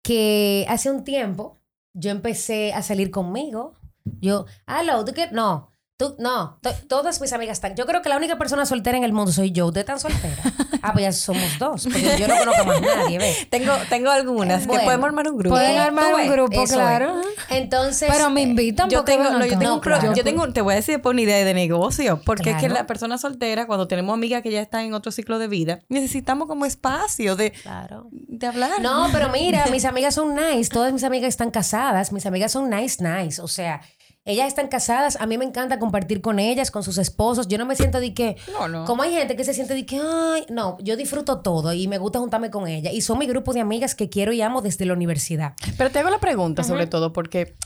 [0.05, 1.61] que hace un tiempo
[1.93, 3.75] yo empecé a salir conmigo.
[4.05, 5.29] Yo, hello, ¿tú qué?
[5.33, 7.77] No, Tú, no, to- todas mis amigas están.
[7.77, 9.67] Yo creo que la única persona soltera en el mundo soy yo.
[9.69, 10.43] ¿Usted tan soltera?
[10.83, 11.85] Ah, pues ya somos dos.
[11.85, 13.49] Porque yo no conozco más nadie, ¿ves?
[13.49, 14.81] Tengo, tengo algunas Bueno.
[14.81, 15.55] que podemos armar un grupo.
[15.55, 17.21] Pueden armar un grupo, eso claro.
[17.21, 17.27] es.
[17.49, 18.11] Entonces.
[18.13, 20.13] Pero me eh, invitan Yo porque tengo, no, yo tengo, un claro.
[20.15, 22.89] yo tengo, te voy a decir, por una idea de negocio, porque es que la
[22.89, 26.67] persona soltera, cuando tenemos amigas que ya están en otro ciclo de vida, necesitamos como
[26.67, 28.09] espacio de, Claro.
[28.11, 28.83] de hablar.
[28.83, 30.71] No, pero mira, mis amigas son nice.
[30.71, 32.11] Todas mis amigas están casadas.
[32.13, 33.41] Mis amigas son nice, nice.
[33.41, 33.81] O sea,
[34.25, 35.17] ellas están casadas.
[35.21, 37.49] A mí me encanta compartir con ellas, con sus esposos.
[37.49, 38.37] Yo no me siento de que.
[38.53, 38.85] No, no.
[38.85, 41.99] Como hay gente que se siente de que, ay, no, yo disfruto todo y me
[41.99, 42.91] gusta juntarme con ella.
[42.91, 45.55] Y son mi grupo de amigas que quiero y amo desde la universidad.
[45.77, 47.57] Pero te hago la pregunta sobre todo porque,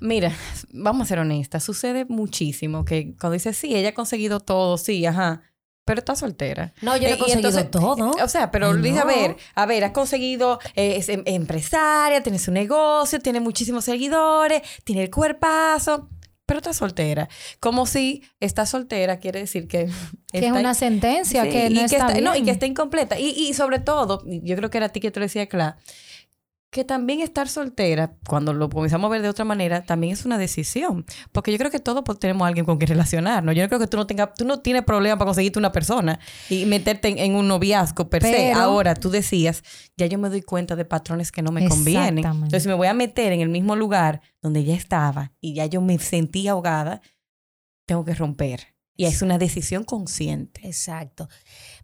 [0.00, 0.32] mira,
[0.72, 5.04] vamos a ser honestas, sucede muchísimo que cuando dices, sí, ella ha conseguido todo, sí,
[5.06, 5.42] ajá,
[5.84, 6.72] pero está soltera.
[6.82, 8.10] No, yo no he Eh, conseguido entonces, todo.
[8.24, 12.22] O sea, pero Ay, dice, a ver, a ver, has conseguido, eh, es em- empresaria,
[12.22, 16.08] tiene su negocio, tiene muchísimos seguidores, tiene el cuerpazo,
[16.46, 17.28] pero está soltera.
[17.60, 19.88] Como si está soltera quiere decir que...
[20.32, 22.24] Que es está- una sentencia, Sí, que no y está, bien.
[22.24, 23.18] no, y que está incompleta.
[23.20, 25.76] Y, y sobre todo, yo creo que era a ti que te lo decía, Cla,
[26.74, 30.38] que también estar soltera, cuando lo comenzamos a ver de otra manera, también es una
[30.38, 31.06] decisión.
[31.30, 33.54] Porque yo creo que todos pues, tenemos a alguien con quien relacionarnos.
[33.54, 36.18] Yo no creo que tú no tengas, tú no tienes problema para conseguirte una persona
[36.50, 38.32] y meterte en, en un noviazgo per se.
[38.32, 39.62] Pero- Ahora, tú decías,
[39.96, 42.18] ya yo me doy cuenta de patrones que no me convienen.
[42.46, 45.66] Entonces, si me voy a meter en el mismo lugar donde ya estaba y ya
[45.66, 47.00] yo me sentí ahogada,
[47.86, 48.74] tengo que romper.
[48.96, 50.60] Y es una decisión consciente.
[50.66, 51.28] Exacto.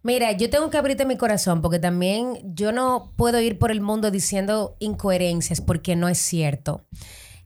[0.03, 3.81] Mira, yo tengo que abrirte mi corazón porque también yo no puedo ir por el
[3.81, 6.85] mundo diciendo incoherencias porque no es cierto.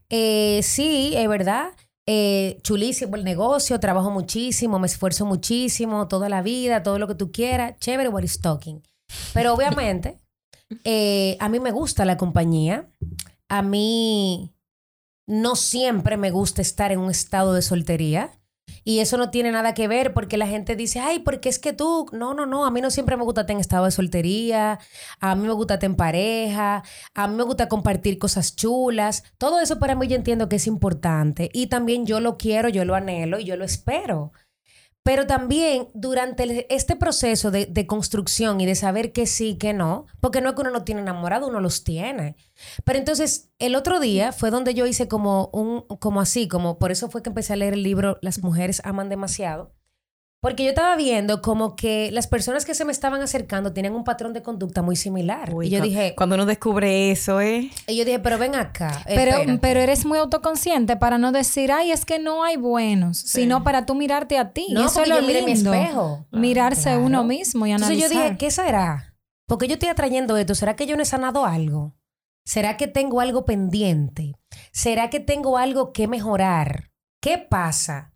[0.08, 1.70] Eh, sí, es verdad.
[2.06, 7.16] Eh, chulísimo el negocio, trabajo muchísimo, me esfuerzo muchísimo, toda la vida, todo lo que
[7.16, 7.78] tú quieras.
[7.80, 8.82] Chévere, what is talking.
[9.34, 10.16] Pero obviamente,
[10.84, 12.88] eh, a mí me gusta la compañía.
[13.48, 14.54] A mí
[15.26, 18.30] no siempre me gusta estar en un estado de soltería.
[18.88, 21.72] Y eso no tiene nada que ver porque la gente dice, ay, porque es que
[21.72, 24.78] tú, no, no, no, a mí no siempre me gusta estar en estado de soltería,
[25.18, 29.58] a mí me gusta estar en pareja, a mí me gusta compartir cosas chulas, todo
[29.58, 32.94] eso para mí yo entiendo que es importante y también yo lo quiero, yo lo
[32.94, 34.30] anhelo y yo lo espero.
[35.06, 40.06] Pero también durante este proceso de, de construcción y de saber que sí, que no,
[40.20, 42.34] porque no es que uno no tiene enamorado, uno los tiene.
[42.82, 46.90] Pero entonces, el otro día fue donde yo hice como un, como así, como por
[46.90, 49.75] eso fue que empecé a leer el libro Las mujeres aman demasiado.
[50.46, 54.04] Porque yo estaba viendo como que las personas que se me estaban acercando tenían un
[54.04, 55.52] patrón de conducta muy similar.
[55.52, 57.68] Uy, y yo dije, Cuando uno descubre eso, ¿eh?
[57.88, 59.02] y yo dije, pero ven acá.
[59.06, 59.58] Pero, espérate".
[59.58, 63.86] pero eres muy autoconsciente para no decir, ay, es que no hay buenos, sino para
[63.86, 64.68] tú mirarte a ti.
[64.70, 66.26] No, Eso porque es lo yo mi espejo.
[66.30, 67.00] Mirarse Claro.
[67.06, 68.12] uno mismo y Entonces analizar.
[68.16, 69.16] yo dije, ¿qué será?
[69.48, 70.54] Porque yo estoy atrayendo esto.
[70.54, 71.96] ¿Será que yo no he sanado algo?
[72.44, 74.36] ¿Será que tengo algo pendiente?
[74.70, 76.92] ¿Será que tengo algo que mejorar?
[77.20, 78.12] ¿Qué pasa?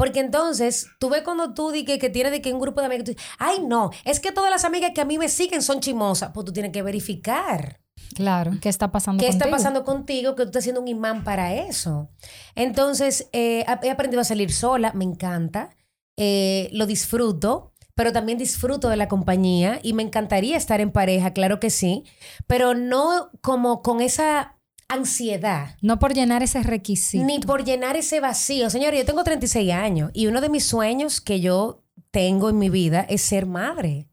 [0.00, 2.86] Porque entonces, tú ves cuando tú di que, que tienes de que un grupo de
[2.86, 5.60] amigas, tú dices, ay no, es que todas las amigas que a mí me siguen
[5.60, 6.30] son chimosas.
[6.32, 7.82] Pues tú tienes que verificar.
[8.14, 11.52] Claro, ¿qué está pasando ¿Qué está pasando contigo que tú estás siendo un imán para
[11.52, 12.08] eso?
[12.54, 15.76] Entonces, eh, he aprendido a salir sola, me encanta,
[16.16, 21.34] eh, lo disfruto, pero también disfruto de la compañía y me encantaría estar en pareja,
[21.34, 22.04] claro que sí,
[22.46, 24.56] pero no como con esa
[24.90, 25.76] ansiedad.
[25.80, 27.24] No por llenar ese requisito.
[27.24, 28.70] Ni por llenar ese vacío.
[28.70, 32.70] Señores, yo tengo 36 años y uno de mis sueños que yo tengo en mi
[32.70, 34.08] vida es ser madre.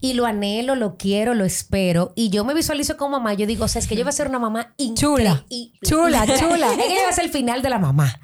[0.00, 2.12] Y lo anhelo, lo quiero, lo espero.
[2.16, 3.34] Y yo me visualizo como mamá.
[3.34, 5.44] Yo digo, o sea, es que yo voy a ser una mamá Chula.
[5.48, 5.78] increíble.
[5.84, 6.68] Chula, chula.
[6.76, 8.20] yo voy a ser el final de la mamá.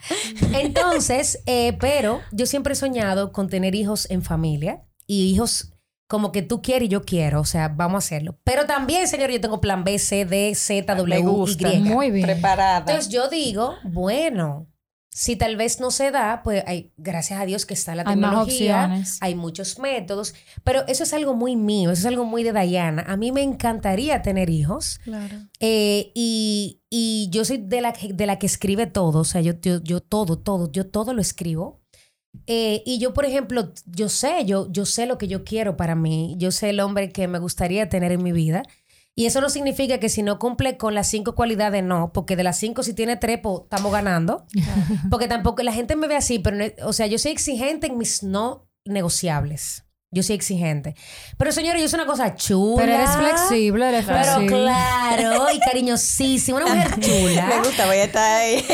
[0.53, 5.74] Entonces, eh, pero yo siempre he soñado con tener hijos en familia y hijos
[6.07, 7.41] como que tú quieres y yo quiero.
[7.41, 8.39] O sea, vamos a hacerlo.
[8.45, 11.73] Pero también, señor, yo tengo plan B, C, D, Z, Me W, gusta.
[11.73, 11.81] Y.
[11.81, 12.27] Muy bien.
[12.27, 12.79] Preparada.
[12.81, 14.67] Entonces yo digo, bueno,
[15.11, 18.17] si tal vez no se da, pues hay, gracias a Dios que está la Hay
[18.17, 19.19] más tecnología, opciones.
[19.21, 23.05] hay muchos métodos, pero eso es algo muy mío, eso es algo muy de Diana.
[23.07, 25.37] A mí me encantaría tener hijos claro.
[25.61, 29.41] eh, y, y yo soy de la, que- de la que escribe todo, o sea,
[29.41, 31.81] yo, yo, yo todo, todo, yo todo lo escribo.
[32.47, 35.95] Eh, y yo, por ejemplo, yo sé, yo, yo sé lo que yo quiero para
[35.95, 38.63] mí, yo sé el hombre que me gustaría tener en mi vida.
[39.17, 42.43] Y eso no significa que si no cumple con las cinco cualidades, no, porque de
[42.43, 44.45] las cinco, si tiene tres, pues estamos ganando.
[45.11, 48.25] Porque tampoco la gente me ve así, pero, o sea, yo soy exigente en mis
[48.25, 49.84] no negociables.
[50.15, 50.95] Yo soy exigente.
[51.37, 52.83] Pero señores, yo soy una cosa chula.
[52.83, 54.49] Pero eres flexible, eres Pero flexible.
[54.49, 57.47] claro, y cariñosísima, una mujer chula.
[57.47, 58.55] Me gusta, voy a estar ahí.
[58.55, 58.65] Es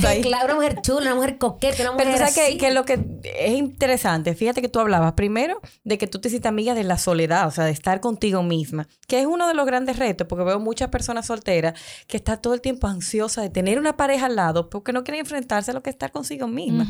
[0.00, 0.20] que, ahí.
[0.20, 2.56] claro, una mujer chula, una mujer coqueta, una mujer Pero tú sabes que, así.
[2.58, 3.00] que lo que
[3.38, 6.98] es interesante, fíjate que tú hablabas primero de que tú te hiciste amiga de la
[6.98, 10.44] soledad, o sea, de estar contigo misma, que es uno de los grandes retos, porque
[10.44, 14.36] veo muchas personas solteras que está todo el tiempo ansiosa de tener una pareja al
[14.36, 16.86] lado porque no quieren enfrentarse a lo que es estar consigo misma.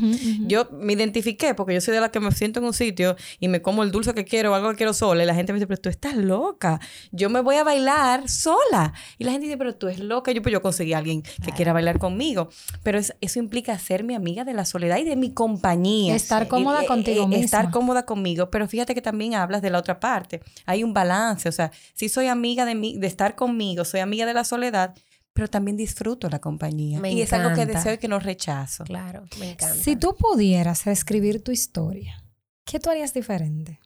[0.47, 3.47] Yo me identifiqué porque yo soy de la que me siento en un sitio y
[3.47, 5.57] me como el dulce que quiero o algo que quiero sola y la gente me
[5.59, 6.79] dice, pero tú estás loca,
[7.11, 8.93] yo me voy a bailar sola.
[9.17, 11.51] Y la gente dice, pero tú eres loca, yo pues yo conseguí a alguien que
[11.51, 12.49] quiera bailar conmigo.
[12.83, 16.15] Pero es- eso implica ser mi amiga de la soledad y de mi compañía.
[16.15, 16.49] Estar Sí.
[16.49, 17.45] cómoda Y- contigo eh, misma.
[17.45, 20.41] Estar cómoda conmigo, pero fíjate que también hablas de la otra parte.
[20.65, 24.25] Hay un balance, o sea, sí soy amiga de, mí, de estar conmigo, soy amiga
[24.25, 24.95] de la soledad,
[25.33, 26.99] pero también disfruto la compañía.
[26.99, 28.83] Me y es algo que deseo y que no rechazo.
[28.83, 29.75] Claro, me encanta.
[29.75, 32.23] Si tú pudieras reescribir tu historia,
[32.69, 33.79] ¿qué tú harías diferente?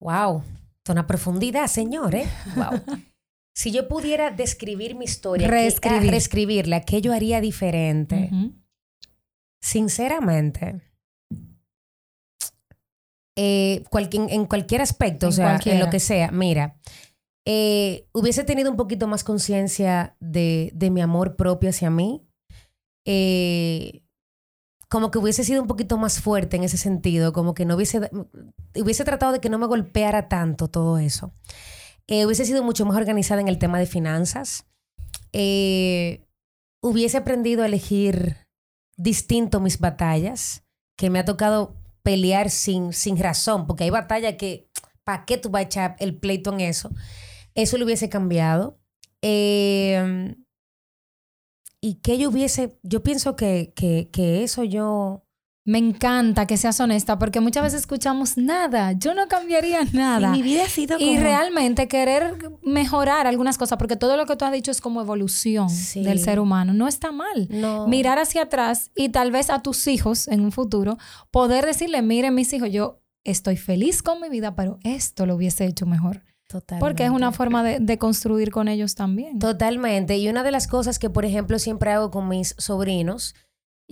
[0.00, 0.42] Wow,
[0.88, 2.26] una profundidad, señor, ¿eh?
[2.56, 2.80] Wow.
[3.54, 6.08] si yo pudiera describir mi historia, ¿qué- Reescribir.
[6.08, 8.30] ah, reescribirla, ¿qué yo haría diferente?
[9.60, 10.80] Sinceramente,
[13.36, 16.80] eh, en cualquier aspecto, En o sea, en lo que sea, mira,
[17.46, 22.26] eh, hubiese tenido un poquito más conciencia de, de mi amor propio hacia mí.
[23.06, 24.02] Eh,
[24.90, 28.10] como que hubiese sido un poquito más fuerte en ese sentido, como que no hubiese,
[28.74, 31.32] hubiese tratado de que no me golpeara tanto todo eso.
[32.08, 34.66] Eh, hubiese sido mucho más organizada en el tema de finanzas.
[35.32, 36.26] Eh,
[36.82, 38.48] hubiese aprendido a elegir
[38.96, 40.64] distinto mis batallas,
[40.96, 44.68] que me ha tocado pelear sin, sin razón, porque hay batallas que,
[45.04, 46.90] ¿para qué tú vas a echar el pleito en eso?
[47.54, 48.80] Eso lo hubiese cambiado.
[49.22, 50.34] Eh,
[51.80, 55.24] y que yo hubiese, yo pienso que, que, que eso yo...
[55.66, 58.92] Me encanta que seas honesta porque muchas veces escuchamos nada.
[58.92, 60.28] Yo no cambiaría nada.
[60.28, 64.34] Y mi vida ha sido Y realmente querer mejorar algunas cosas, porque todo lo que
[64.36, 66.02] tú has dicho es como evolución Sí.
[66.02, 66.72] del ser humano.
[66.72, 67.46] No está mal.
[67.50, 67.86] No.
[67.86, 70.96] Mirar hacia atrás y tal vez a tus hijos en un futuro
[71.30, 75.66] poder decirle, miren mis hijos, yo estoy feliz con mi vida, pero esto lo hubiese
[75.66, 76.22] hecho mejor.
[76.80, 79.38] Porque es una forma de, de construir con ellos también.
[79.38, 80.18] Totalmente.
[80.18, 83.34] Y una de las cosas que, por ejemplo, siempre hago con mis sobrinos,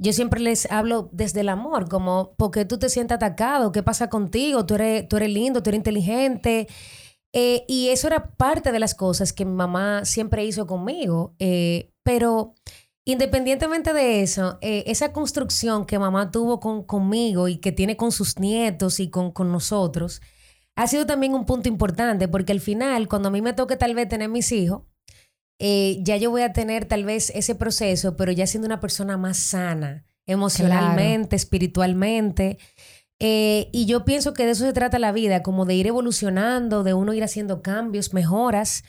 [0.00, 3.72] yo siempre les hablo desde el amor, como, ¿por qué tú te sientes atacado?
[3.72, 4.64] ¿Qué pasa contigo?
[4.64, 6.68] Tú eres, tú eres lindo, tú eres inteligente.
[7.32, 11.34] Eh, y eso era parte de las cosas que mi mamá siempre hizo conmigo.
[11.38, 12.54] Eh, pero
[13.04, 18.12] independientemente de eso, eh, esa construcción que mamá tuvo con, conmigo y que tiene con
[18.12, 20.22] sus nietos y con, con nosotros,
[20.78, 23.96] ha sido también un punto importante, porque al final, cuando a mí me toque tal
[23.96, 24.82] vez tener mis hijos,
[25.58, 29.16] eh, ya yo voy a tener tal vez ese proceso, pero ya siendo una persona
[29.16, 32.58] más sana, emocionalmente, espiritualmente.
[33.18, 36.84] Eh, y yo pienso que de eso se trata la vida, como de ir evolucionando,
[36.84, 38.84] de uno ir haciendo cambios, mejoras.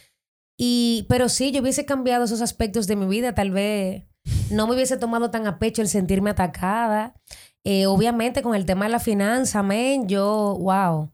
[0.60, 4.04] Y, pero sí, yo hubiese cambiado esos aspectos de mi vida, tal vez
[4.52, 7.16] no me hubiese tomado tan a pecho el sentirme atacada.
[7.64, 11.10] Eh, obviamente con el tema de la finanza, amén, yo, wow,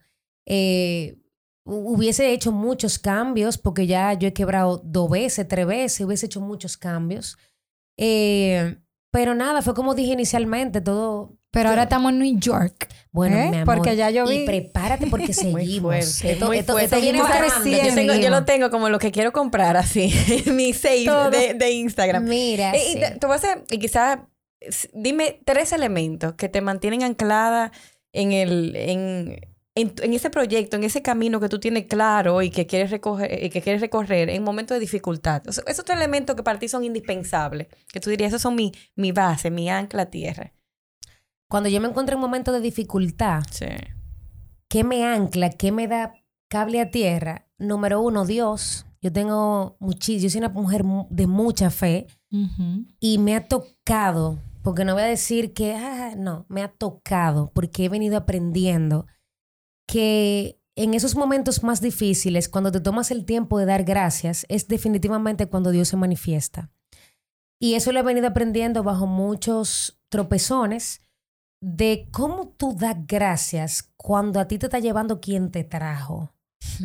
[0.46, 1.18] eh,
[1.66, 6.26] hu- hubiese hecho muchos cambios porque ya yo he quebrado dos veces, tres veces, hubiese
[6.28, 7.38] hecho muchos cambios.
[7.98, 8.78] Eh,
[9.12, 11.38] pero nada, fue como dije inicialmente, todo...
[11.52, 12.90] Pero ahora estamos en New York.
[13.14, 13.50] Bueno, ¿Eh?
[13.50, 15.96] mi amor, Porque ya yo vi- Y prepárate porque seguimos.
[16.22, 16.78] esto, esto-
[17.64, 17.88] viene.
[17.88, 20.12] Yo, tengo- yo lo tengo como lo que quiero comprar así,
[20.52, 21.30] mi save Todo.
[21.30, 22.26] de, de Instagram.
[22.26, 23.00] Mira, y sí.
[23.00, 24.20] te, te voy a y quizás,
[24.94, 27.72] dime tres elementos que te mantienen anclada
[28.12, 29.40] en el, en,
[29.76, 33.44] en, en ese proyecto, en ese camino que tú tienes claro y que quieres recoger,
[33.44, 35.44] y que quieres recorrer en momentos de dificultad.
[35.48, 38.56] O sea, esos tres elementos que para ti son indispensables, que tú dirías, esos son
[38.56, 40.54] mi, mi base, mi ancla a tierra.
[41.50, 43.66] Cuando yo me encuentro en momentos de dificultad, Sí.
[44.70, 45.50] ¿qué me ancla?
[45.52, 46.14] ¿Qué me da
[46.50, 47.48] cable a tierra?
[47.58, 48.86] Número uno, Dios.
[49.02, 52.86] Yo tengo muchísimo, yo soy una mujer mu- de mucha fe Ujú.
[53.00, 57.52] y me ha tocado, porque no voy a decir que, ah, no, me ha tocado,
[57.54, 59.06] porque he venido aprendiendo
[59.86, 64.68] que en esos momentos más difíciles, cuando te tomas el tiempo de dar gracias, es
[64.68, 66.70] definitivamente cuando Dios se manifiesta.
[67.60, 71.02] Y eso lo he venido aprendiendo bajo muchos tropezones
[71.62, 76.34] de cómo tú das gracias cuando a ti te está llevando quien te trajo.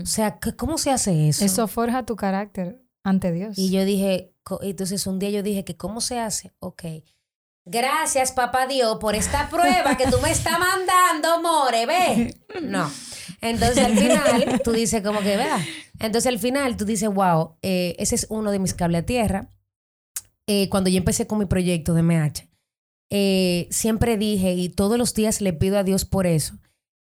[0.01, 1.45] O sea, ¿qué- ¿cómo se hace eso?
[1.45, 3.59] Eso forja tu carácter ante Dios.
[3.59, 4.33] Y yo dije,
[4.63, 6.53] entonces un día yo dije que ¿cómo se hace?
[6.61, 6.85] Ok.
[7.73, 12.35] Gracias, papá Dios, por esta prueba que tú me estás mandando, more, ve.
[12.63, 12.91] No.
[13.41, 15.65] Entonces al final tú dices como que, vea.
[16.01, 19.49] Entonces al final tú dices, wow, eh, ese es uno de mis cables a tierra.
[20.49, 22.49] Eh, cuando yo empecé con mi proyecto de MH,
[23.09, 26.59] eh, siempre dije, y todos los días le pido a Dios por eso,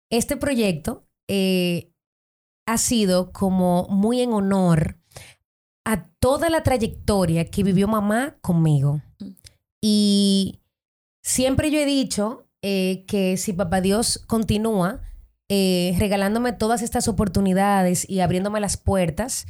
[0.09, 1.91] este proyecto eh,
[2.67, 4.99] ha sido como muy en honor
[5.85, 9.03] a toda la trayectoria que vivió mamá conmigo.
[9.83, 10.60] Y
[11.23, 15.03] siempre yo he dicho eh, que si papá Dios continúa
[15.49, 19.47] eh, regalándome todas estas oportunidades y abriéndome las puertas,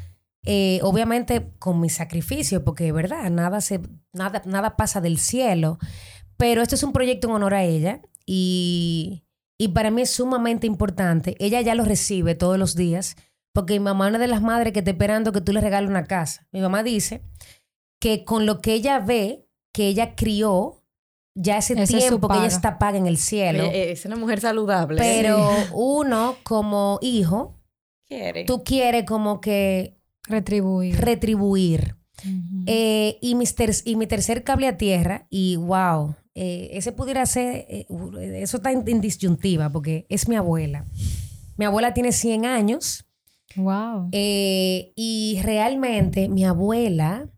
[0.46, 3.80] eh, obviamente con mi sacrificio, porque verdad, nada, se,
[4.14, 5.78] nada, nada pasa del cielo,
[6.38, 9.24] pero esto es un proyecto en honor a ella y,
[9.58, 11.36] y para mí es sumamente importante.
[11.38, 13.16] Ella ya lo recibe todos los días,
[13.52, 15.90] porque mi mamá es una de las madres que está esperando que tú le regales
[15.90, 16.46] una casa.
[16.50, 17.22] Mi mamá dice
[18.00, 20.79] que con lo que ella ve, que ella crió,
[21.40, 23.64] ya ese, es su tiempo que ella está paga en el cielo.
[23.64, 24.98] Eh, eh, es una mujer saludable.
[24.98, 27.58] pero uno como hijo,
[28.06, 28.44] quiere.
[28.44, 29.96] tú quieres como que
[30.28, 30.96] Retribuir.
[31.00, 31.96] retribuir.
[32.22, 32.64] Ujú.
[32.66, 37.24] Eh, y, mis ter- y mi tercer cable a tierra, y wow, eh, ese pudiera
[37.26, 40.84] ser, eh, uh, eso está en, en disyuntiva porque es mi abuela.
[41.56, 43.06] Mi abuela tiene 100 años
[43.56, 44.08] wow.
[44.12, 47.28] eh, y realmente mi abuela,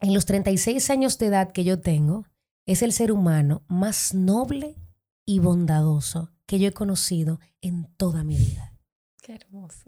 [0.00, 2.26] en los 36 años de edad que yo tengo,
[2.66, 4.76] es el ser humano más noble
[5.26, 8.74] y bondadoso que yo he conocido en toda mi vida.
[9.22, 9.84] Qué hermoso.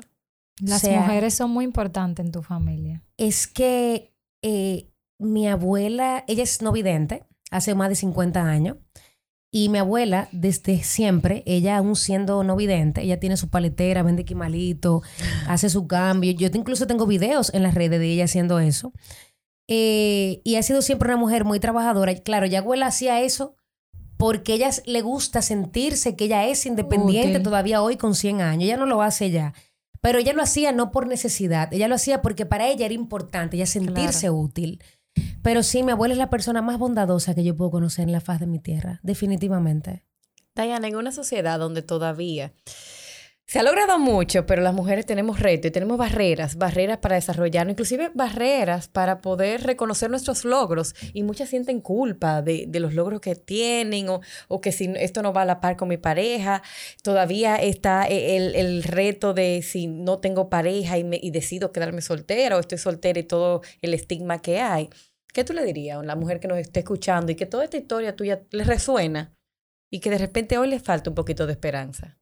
[0.61, 3.03] Las sea- mujeres son muy importantes en tu familia.
[3.19, 8.77] es que eh, mi abuela, ella es no vidente, hace más de 50 años.
[9.51, 14.25] Y mi abuela, desde siempre, ella aún siendo no vidente, ella tiene su paletera, vende
[14.25, 15.03] quimalito,
[15.49, 16.33] hace su cambio.
[16.33, 18.93] Yo te- incluso tengo videos en las redes de ella haciendo eso.
[19.69, 22.15] Eh, y ha sido siempre una mujer muy trabajadora.
[22.15, 23.55] Claro, ya abuela hacía eso
[24.17, 28.65] porque ella le gusta sentirse que ella es independiente todavía hoy con 100 años.
[28.65, 29.53] Ella no lo hace ya.
[30.01, 33.57] Pero ella lo hacía no por necesidad, ella lo hacía porque para ella era importante,
[33.57, 34.81] ella sentirse útil.
[35.43, 38.21] Pero sí, mi abuela es la persona más bondadosa que yo puedo conocer en la
[38.21, 40.05] faz de mi tierra, definitivamente.
[40.55, 42.53] Diana, en una sociedad donde todavía
[43.49, 47.75] se ha logrado mucho, pero las mujeres tenemos retos y tenemos barreras, barreras para desarrollarnos,
[47.75, 50.97] inclusive barreras para poder reconocer nuestros logros.
[51.13, 55.43] Y muchas sienten culpa de, los logros que tienen o, que si esto no va
[55.43, 56.63] a la par con mi pareja.
[57.03, 62.03] Todavía está e, el, reto de si no tengo pareja y, me, y decido quedarme
[62.03, 64.91] soltera o estoy soltera y todo el estigma que hay.
[65.33, 67.77] ¿Qué tú le dirías a una mujer que nos esté escuchando y que toda esta
[67.77, 69.33] historia tuya le resuena?
[69.89, 72.19] y que de repente hoy le falta un poquito de esperanza.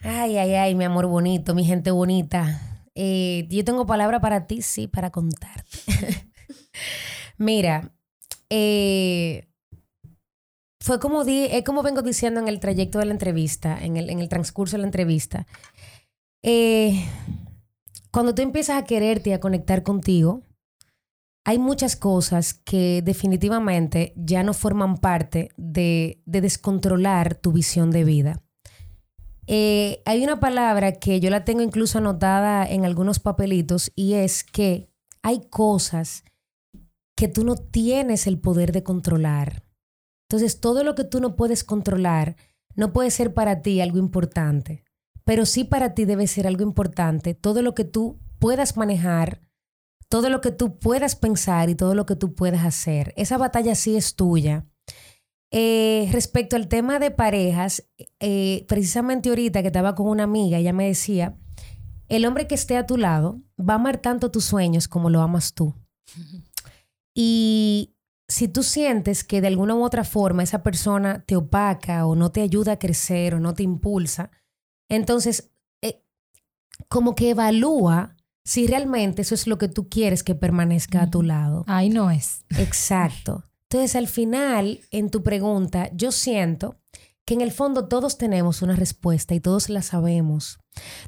[0.00, 2.84] Ay, ay, ay, mi amor bonito, mi gente bonita.
[2.94, 5.78] Eh, yo tengo palabra para ti, sí, para contarte.
[7.38, 7.92] Mira,
[8.50, 9.48] eh,
[10.80, 14.10] fue como, di, es como vengo diciendo en el trayecto de la entrevista, en el,
[14.10, 15.46] en el transcurso de la entrevista.
[16.42, 17.04] Eh,
[18.12, 20.42] cuando tú empiezas a quererte y a conectar contigo,
[21.44, 28.04] hay muchas cosas que definitivamente ya no forman parte de, de descontrolar tu visión de
[28.04, 28.42] vida.
[29.50, 34.44] Eh, hay una palabra que yo la tengo incluso anotada en algunos papelitos y es
[34.44, 34.90] que
[35.22, 36.22] hay cosas
[37.16, 39.64] que tú no tienes el poder de controlar.
[40.28, 42.36] Entonces, todo lo que tú no puedes controlar
[42.76, 44.84] no puede ser para ti algo importante,
[45.24, 47.32] pero sí para ti debe ser algo importante.
[47.32, 49.40] Todo lo que tú puedas manejar,
[50.10, 53.14] todo lo que tú puedas pensar y todo lo que tú puedas hacer.
[53.16, 54.66] Esa batalla sí es tuya.
[55.50, 57.88] Eh, respecto al tema de parejas,
[58.20, 61.36] eh, precisamente ahorita que estaba con una amiga, ella me decía,
[62.08, 65.20] el hombre que esté a tu lado va a amar tanto tus sueños como lo
[65.20, 65.74] amas tú.
[67.14, 67.94] Y
[68.28, 72.30] si tú sientes que de alguna u otra forma esa persona te opaca o no
[72.30, 74.30] te ayuda a crecer o no te impulsa,
[74.88, 75.50] entonces
[75.82, 76.04] eh,
[76.88, 81.22] como que evalúa si realmente eso es lo que tú quieres que permanezca a tu
[81.22, 81.64] lado.
[81.66, 82.44] Ahí no es.
[82.58, 83.44] Exacto.
[83.70, 86.76] Entonces, al final, en tu pregunta, yo siento
[87.26, 90.58] que en el fondo todos tenemos una respuesta y todos la sabemos.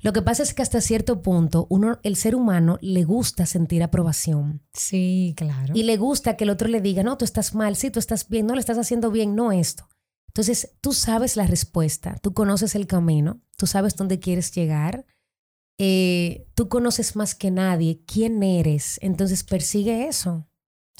[0.02, 3.82] Lo que pasa es que hasta cierto punto, uno, el ser humano le gusta sentir
[3.82, 5.72] aprobación Sí, claro.
[5.74, 8.28] y le gusta que el otro le diga, no, tú estás mal, sí, tú estás
[8.28, 9.88] bien, no, le estás haciendo bien, no esto.
[10.28, 15.06] Entonces, tú sabes la respuesta, tú conoces el camino, tú sabes dónde quieres llegar,
[15.78, 20.46] eh, tú conoces más que nadie quién eres, entonces persigue eso,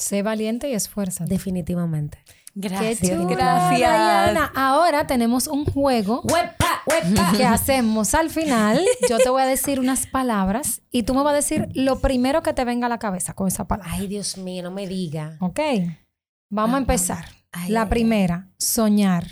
[0.00, 1.30] Sé valiente y esfuérzate.
[1.30, 2.18] definitivamente.
[2.54, 3.78] Gracias, Qué gracias.
[3.78, 4.50] Diana.
[4.56, 6.82] Ahora tenemos un juego ¡Huepa!
[6.86, 7.32] ¡Huepa!
[7.36, 8.84] que hacemos al final.
[9.08, 12.42] Yo te voy a decir unas palabras y tú me vas a decir lo primero
[12.42, 13.92] que te venga a la cabeza con esa palabra.
[13.94, 15.36] Ay, Dios mío, no me diga.
[15.40, 15.60] ¿Ok?
[16.48, 17.26] Vamos a empezar.
[17.52, 19.26] Ay, La ay, primera, soñar.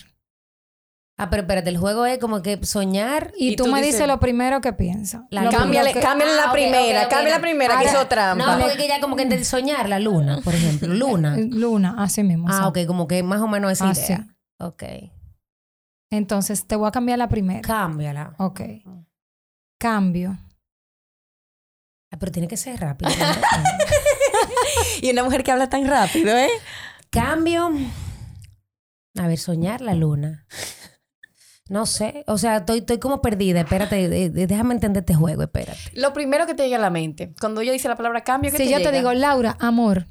[1.20, 3.32] Ah, pero espérate, el juego es como que soñar.
[3.36, 5.22] Y, Y tú, tú me dices- dices lo primero que piensas.
[5.30, 7.10] La Cámbiale, primero que- cámbiale la Ah, primera, ok, ok.
[7.10, 8.56] cámbiale la primera que hizo trampa.
[8.56, 10.86] No, porque ya como que soñar, la luna, por ejemplo.
[10.94, 11.36] Luna.
[11.36, 12.46] Luna, así mismo.
[12.48, 12.80] Ah, sí.
[12.82, 14.26] ok, como que más o menos esa Ah, idea.
[14.60, 14.84] Ok.
[16.10, 17.60] Entonces, te voy a cambiar la primera.
[17.62, 18.34] Cámbiala.
[18.38, 18.60] Ok.
[19.80, 20.38] Cambio.
[22.12, 23.10] Ah, pero tiene que ser rápido.
[25.02, 26.48] Y una mujer que habla tan rápido, ¿eh?
[27.10, 27.70] Cambio.
[29.18, 30.46] A ver, soñar la luna.
[31.68, 32.24] No sé.
[32.26, 33.60] O sea, estoy, estoy como perdida.
[33.60, 35.78] Espérate, eh, eh, déjame entender este juego, espérate.
[35.92, 38.56] Lo primero que te llega a la mente, cuando yo dice la palabra cambio, ¿qué
[38.56, 40.06] Si te yo te digo, Laura, amor.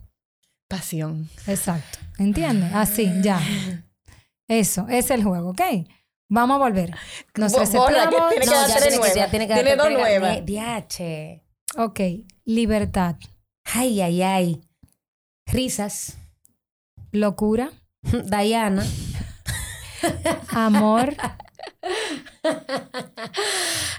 [0.67, 1.29] Pasión.
[1.47, 1.97] Exacto.
[2.19, 2.71] ¿Entiendes?
[2.73, 3.41] Así, ya.
[4.47, 5.61] Eso, es el juego, ¿ok?
[6.29, 6.93] Vamos a volver.
[7.35, 8.29] Nos Bo- borra, que resetamos.
[8.29, 10.45] tiene que No, dar ya tiene que, ya tiene que Tiene tiene dos nuevas.
[10.45, 11.43] Diache.
[11.77, 11.99] Ok,
[12.45, 13.15] libertad,
[13.65, 14.61] Ay, ay, ay.
[15.45, 16.17] Risas.
[17.11, 17.71] locura,
[18.25, 18.85] Diana.
[20.49, 21.15] amor,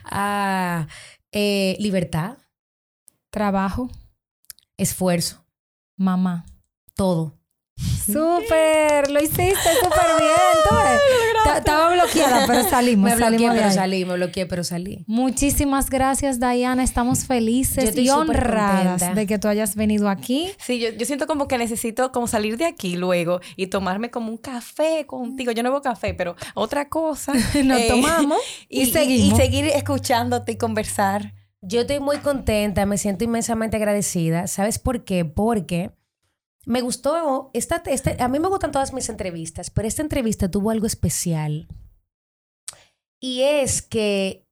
[0.05, 0.87] Ah,
[1.33, 2.39] eh, libertad.
[3.31, 3.91] trabajo,
[4.77, 5.45] Esfuerzo.
[5.97, 6.45] mamá.
[6.95, 7.35] Todo.
[8.07, 10.55] Súper, lo hiciste súper bien.
[10.69, 11.01] tú ves.
[11.45, 13.74] Ta- Estaba bloqueada, pero salimos, Me bloqueé, salimos de pero ahí.
[13.74, 14.04] salí.
[14.04, 15.04] Me bloqueé, pero salí.
[15.06, 16.82] Muchísimas gracias, Diana.
[16.82, 19.14] Estamos felices y honradas contenta.
[19.14, 20.50] de que tú hayas venido aquí.
[20.59, 24.30] Sí, yo, yo siento como que necesito como salir de aquí luego y tomarme como
[24.30, 25.52] un café contigo.
[25.52, 27.32] Yo no bebo café, pero otra cosa.
[27.64, 28.38] Nos Eh, tomamos
[28.68, 29.38] y, seguimos.
[29.38, 31.34] Y seguir escuchándote y conversar.
[31.61, 34.46] Yo estoy muy contenta, me siento inmensamente agradecida.
[34.46, 35.24] ¿Sabes por qué?
[35.24, 35.90] Porque
[36.66, 40.70] me gustó, esta, este, a mí me gustan todas mis entrevistas, pero esta entrevista tuvo
[40.70, 41.66] algo especial.
[43.21, 44.47] Y es que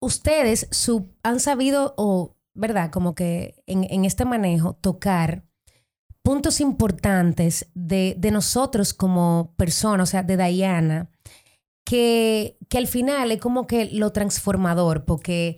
[0.00, 2.90] ustedes su- han sabido, o, ¿verdad?
[2.90, 5.44] Como que en, en este manejo, tocar
[6.22, 11.10] puntos importantes de, de nosotros como personas, o sea, de Diana,
[11.84, 15.56] que, que al final es como que lo transformador, porque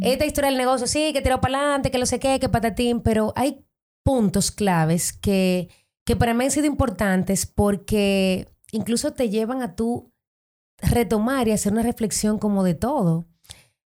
[0.00, 3.00] esta historia del negocio, sí, que tiró para adelante, que lo sé qué, que patatín,
[3.00, 3.64] pero hay
[4.04, 5.68] puntos claves que,
[6.04, 10.12] que para mí han sido importantes porque incluso te llevan a tú
[10.80, 13.26] retomar y hacer una reflexión como de todo.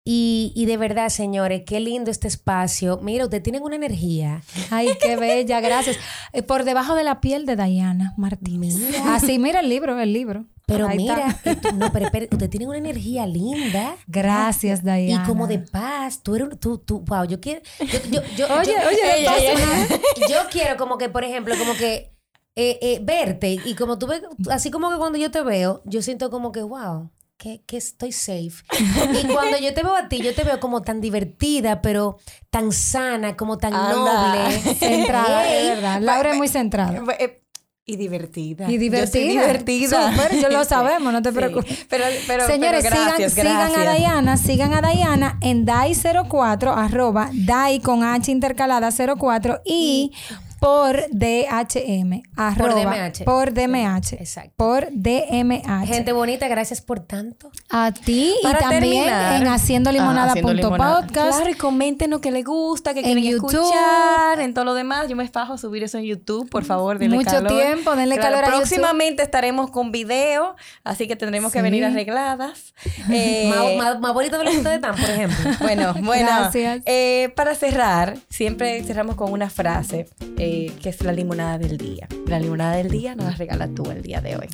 [0.04, 3.00] Y, y de verdad, señores, qué lindo este espacio.
[3.04, 4.42] Mira, ustedes tienen una energía.
[4.72, 5.98] Ay, qué bella, gracias.
[6.34, 8.76] Eh, Por debajo de la piel de Diana Martínez.
[8.78, 9.14] Mira.
[9.14, 10.46] Así, mira el libro, el libro.
[10.66, 13.96] Pero Ahí mira, tú- no, pero, pero ustedes tienen una energía linda.
[14.08, 15.24] Gracias, Diana.
[15.24, 18.74] Y como de paz, tú eres, tú, tú, wow, yo quiero, yo, yo, yo- Oye,
[18.88, 19.28] oye,
[20.30, 22.14] yo quiero como que, por ejemplo, como que
[22.56, 26.02] eh, eh, verte y como tú ves, así como que cuando yo te veo, yo
[26.02, 28.64] siento como que, wow, que, que estoy safe.
[29.24, 32.18] y cuando yo te veo a ti, yo te veo como tan divertida, pero
[32.50, 33.94] tan sana, como tan Anda.
[33.96, 34.60] noble.
[34.80, 36.02] Centrada, es verdad.
[36.02, 37.02] Laura es muy centrada.
[37.20, 37.42] Eh,
[37.86, 38.70] Y divertida.
[38.70, 39.06] Y divertida.
[39.06, 40.12] Yo soy divertida.
[40.14, 41.36] Súper, yo lo sabemos, no te Sí.
[41.36, 41.86] preocupes.
[41.90, 43.94] Pero, pero, Señores, pero gracias, sigan, sigan a.
[43.96, 50.12] Diana, sigan a Diana en DAI04, arroba DAI con H intercalada 04 y
[50.62, 53.24] por DHM, arroba, DMH.
[53.26, 54.52] por DMH, Exacto.
[54.58, 55.88] por DMH.
[55.88, 57.50] Gente bonita, gracias por tanto.
[57.72, 61.02] a ti y Para también terminar, en haciendo ah, limonada Haciendo punto Limonada.
[61.02, 61.38] podcast.
[61.38, 63.60] Claro, y coméntenos que les gusta, que En quieren YouTube.
[63.60, 65.08] escuchar, en todo lo demás.
[65.10, 67.52] Yo me fajo a subir eso en YouTube, por favor, denle Mucho calor.
[67.52, 68.60] tiempo, denle Claro, calor a YouTube.
[68.70, 72.76] Próximamente estaremos con video, así que tendremos que venir arregladas.
[73.12, 75.38] Eh, Más, más, más bonito de lo que ustedes están, por ejemplo.
[75.60, 76.28] Bueno, bueno.
[76.28, 76.84] Gracias.
[76.86, 80.08] eh, para cerrar, siempre cerramos con una frase
[80.52, 82.08] eh, que es la limonada del día.
[82.28, 84.48] La limonada del día nos la regalas tú el día de hoy.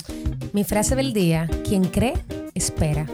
[0.53, 2.13] Mi frase del día, quien cree,
[2.53, 3.07] espera.